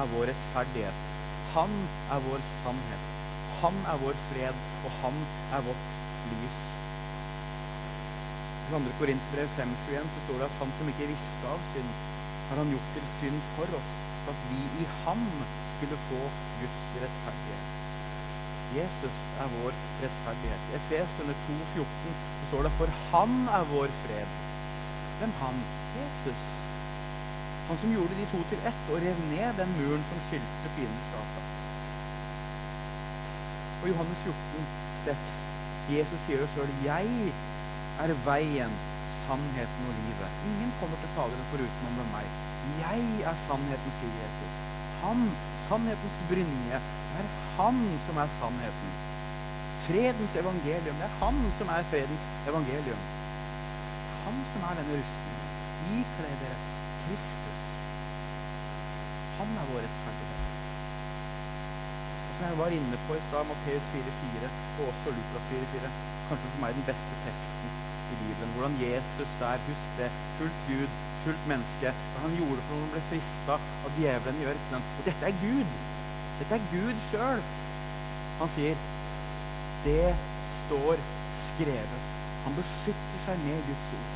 [0.00, 1.04] er vår rettferdighet.
[1.54, 1.76] Han
[2.12, 3.10] er vår sannhet.
[3.62, 5.20] Han er vår fred, og han
[5.56, 5.86] er vårt
[6.32, 6.58] lys.
[8.64, 8.80] I 2.
[8.98, 11.96] Korinterbrev 5.21 så står det at han som ikke visste av synd,
[12.48, 13.90] har han gjort til synd for oss,
[14.24, 15.24] for at vi i ham
[15.76, 16.20] skulle få
[16.60, 17.70] Guds rettferdighet.
[18.78, 20.70] Jesus er vår rettferdighet.
[20.70, 24.40] I Efeserne 2,14 så står det for han er vår fred
[25.18, 25.58] hvem han?
[25.96, 26.40] Jesus.
[27.68, 31.52] Han som gjorde de to til ett og rev ned den muren som skilte fiendskapet.
[33.82, 34.66] Og Johannes 14,
[35.04, 35.38] 6,
[35.94, 36.74] Jesus sier det sjøl.
[36.84, 37.32] Jeg
[38.04, 38.74] er veien,
[39.24, 40.38] sannheten og livet.
[40.50, 42.36] Ingen kommer til Faderen foruten med meg.
[42.82, 44.62] Jeg er sannheten, sier Jesus.
[45.02, 45.26] Han,
[45.66, 46.80] sannhetens brynje,
[47.14, 48.94] det er han som er sannheten.
[49.88, 53.04] Fredens evangelium, det er han som er fredens evangelium
[54.24, 55.48] han som er denne rustningen.
[55.98, 56.56] Ikle dere
[57.04, 57.62] Kristus.
[59.38, 60.42] Han er vår rettferdighet.
[62.34, 65.96] Som jeg var inne på i stad, Matteus 4,4 og også Lukas 4,4,
[66.28, 68.54] kanskje for meg den beste teksten i Bibelen.
[68.54, 70.00] Hvordan Jesus der, husk
[70.38, 74.88] fullt Gud, fullt menneske, hva han gjorde for noen ble frista av djevelen i ørkenen.
[74.98, 75.76] Og dette er Gud!
[76.40, 77.44] Dette er Gud sjøl!
[78.40, 78.82] Han sier,
[79.84, 80.10] det
[80.64, 81.02] står
[81.44, 82.10] skrevet.
[82.44, 84.10] Han beskytter seg med Guds ord.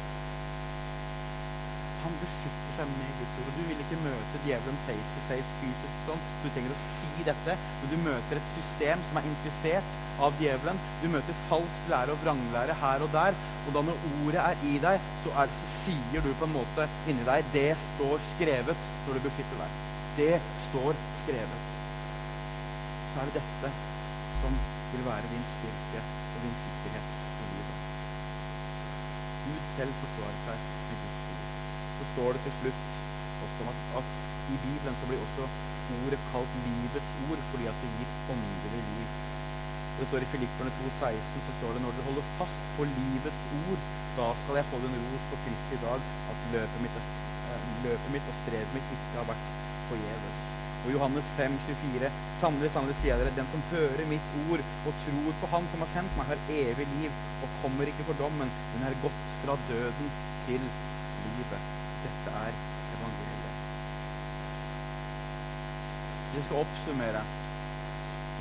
[2.03, 3.55] Han beskytter seg med Guds ord.
[3.57, 6.27] Du vil ikke møte djevelen face to face fysisk sånn.
[6.43, 10.81] Du trenger å si dette, men du møter et system som er infisert av djevelen.
[11.03, 13.39] Du møter falsk lære og vranglære her og der.
[13.67, 16.89] Og da når ordet er i deg, så, er så sier du på en måte
[17.11, 19.79] inni deg Det står skrevet når du beskytter deg.
[20.19, 20.35] Det
[20.69, 21.71] står skrevet.
[23.13, 23.77] Så er det dette
[24.43, 24.59] som
[24.93, 27.15] vil være din styrke og din sikkerhet
[29.49, 31.45] Gud selv forsvarer seg med Guds ord.
[31.99, 32.83] Så står det til slutt
[33.47, 34.11] også at, at
[34.53, 35.47] i Bibelen så blir også
[36.03, 39.15] ordet kalt livets ord fordi at det gir åndelig liv.
[39.99, 43.87] Det står i Filipperne 2,16 så står det når dere holder fast på livets ord,
[44.19, 47.01] da skal jeg få den ros på Kristi dag at løpet mitt,
[47.51, 49.49] eh, løpet mitt og strevet mitt ikke har vært
[49.89, 50.45] forgjeves.
[50.85, 52.13] Og Johannes 5, 24.
[52.39, 55.91] Sannelig, sannelig sier dere, den som hører mitt ord og tror på Han som har
[55.97, 60.15] sendt meg, har evig liv og kommer ikke for dommen, men er gått fra døden
[60.47, 61.75] til livet.
[62.07, 62.63] Dette er
[63.01, 63.67] evangeliet.
[66.31, 67.27] Vi jeg skal oppsummere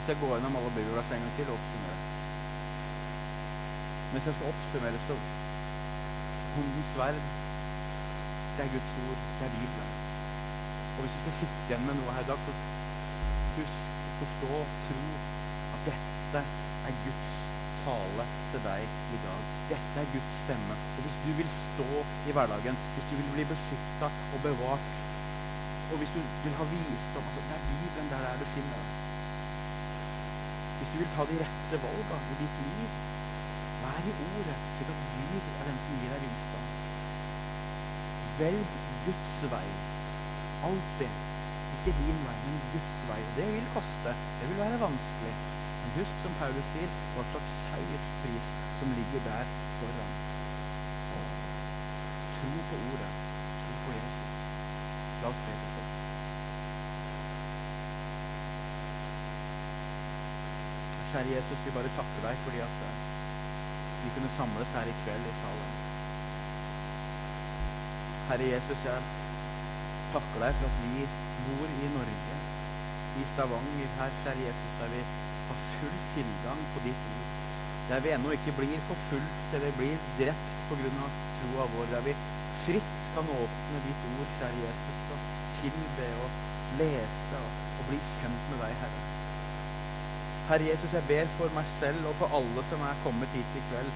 [0.08, 1.96] Hvis jeg går gjennom alle bibelvers en gang til og oppsummere
[4.12, 5.16] Mens jeg skal oppsummere, så
[6.54, 7.18] Håndens sverd,
[8.56, 9.90] det er Guds ord, det er Bibelen.
[10.96, 12.54] Og hvis du skal sitte igjen med noe her i dag, så
[13.58, 13.82] husk
[14.22, 15.02] forstå tro
[15.78, 16.44] at dette
[16.92, 17.34] er Guds
[17.82, 18.86] tale til deg
[19.18, 19.42] i dag.
[19.74, 20.78] Dette er Guds stemme.
[20.94, 21.90] Og hvis du vil stå
[22.30, 24.88] i hverdagen, hvis du vil bli beskytta og bevart,
[25.92, 28.97] og hvis du vil ha visdom altså Det er Bibelen der, der du finner det.
[30.92, 32.98] Du vil ta de rette valga i ditt liv,
[33.84, 36.68] vær i ordet, slik at Gud er den som gir deg visdom.
[38.38, 38.76] Velg
[39.08, 39.68] Guds vei
[40.68, 41.18] Alltid.
[41.76, 43.20] Ikke din vei, men Guds vei.
[43.38, 44.14] Det vil koste.
[44.40, 45.36] Det vil være vanskelig.
[45.82, 50.12] Men husk, som Paulus sier, hva slags seierspris som ligger der foran.
[52.40, 53.14] Tro på ordet.
[53.62, 54.28] Tro på Jesus.
[55.22, 55.86] La oss be til det.
[61.12, 62.96] Kjære Jesus, vi bare takker deg fordi at eh,
[64.02, 65.78] vi kunne samles her i kveld i salen.
[68.28, 69.06] Herre Jesus, jeg
[70.12, 71.06] takker deg for at vi
[71.46, 72.40] bor i Norge,
[73.22, 75.02] i Stavanger, her, kjære Jesus, der vi
[75.48, 77.34] har full tilgang på ditt ord.
[77.90, 81.12] Der vi ennå ikke blir forfulgt eller blir drept pga.
[81.40, 81.92] troa vår.
[81.94, 82.16] Der vi
[82.66, 85.20] fritt kan åpne ditt ord, kjære Jesus, og
[85.62, 86.42] tilbe og
[86.82, 89.17] lese og, og bli kjent med deg, Herre.
[90.48, 93.64] Herre Jesus, jeg ber for meg selv og for alle som er kommet hit i
[93.68, 93.90] kveld,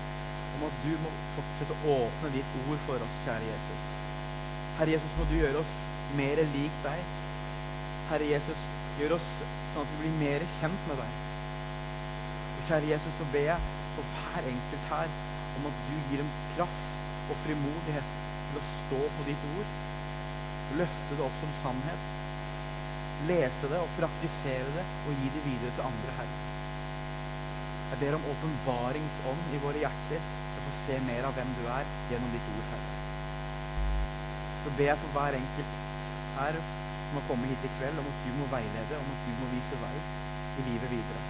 [0.57, 3.85] om at du må fortsette å åpne ditt ord for oss, kjære Jesus.
[4.79, 5.71] Herre Jesus, må du gjøre oss
[6.17, 7.13] mer lik deg.
[8.09, 8.65] Herre Jesus,
[8.99, 11.15] gjør oss sånn at vi blir mer kjent med deg.
[12.57, 15.17] Og kjære Jesus, så ber jeg for hver enkelt her
[15.55, 18.13] om at du gir dem kraft og frimodighet
[18.51, 19.75] til å stå på ditt ord.
[20.83, 22.07] Løfte det opp som sannhet.
[23.31, 26.40] Lese det og praktisere det og gi det videre til andre Herre.
[27.91, 31.63] Jeg ber om åpenbaringsånd i våre hjerter så å får se mer av hvem du
[31.75, 32.99] er gjennom ditt ord, Herre.
[34.61, 35.73] Så ber jeg for hver enkelt
[36.37, 39.31] her som har kommet hit i kveld, om at du må veilede, om at du
[39.41, 41.23] må vise vei i livet videre.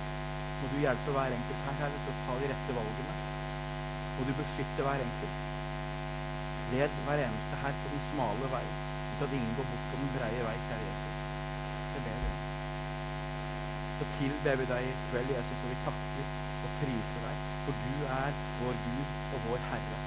[0.60, 3.16] Må du hjelpe hver enkelt her, Herre, til å ta de rette valgene.
[4.20, 5.40] Må du beskytte hver enkelt.
[6.76, 10.14] Led hver eneste her på den smale vei, uten at ingen går bort på den
[10.20, 11.26] breie vei, kjære Jesus.
[11.96, 12.38] Det ber vi
[13.98, 16.32] Så tilber vi deg i kveld, Jesus, og vi takker
[16.82, 19.98] og priser deg, for du er vår Gud og vår Herre.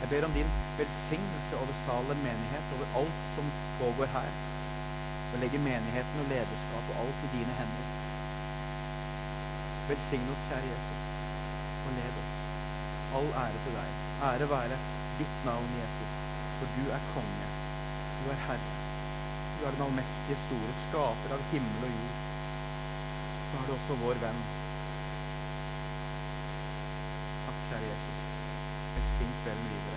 [0.00, 3.46] Jeg ber om din velsignelse over Salem menighet, over alt som
[3.78, 4.32] pågår her.
[5.32, 7.86] Og legger menigheten og lederskap og alt i dine hender.
[9.88, 11.06] Velsign oss, kjære Jesus,
[11.86, 12.34] og led oss.
[13.16, 13.96] All ære til deg.
[14.28, 14.80] Ære være
[15.20, 16.18] ditt navn, Jesus,
[16.58, 17.48] for du er konge.
[18.18, 18.74] Du er Herre.
[19.56, 22.20] Du er den allmektige, store skaper av himmel og jord.
[23.48, 24.44] Så er du også vår venn.
[27.74, 28.18] Kjære Jesus.
[28.94, 29.93] Velsign kvelden videre.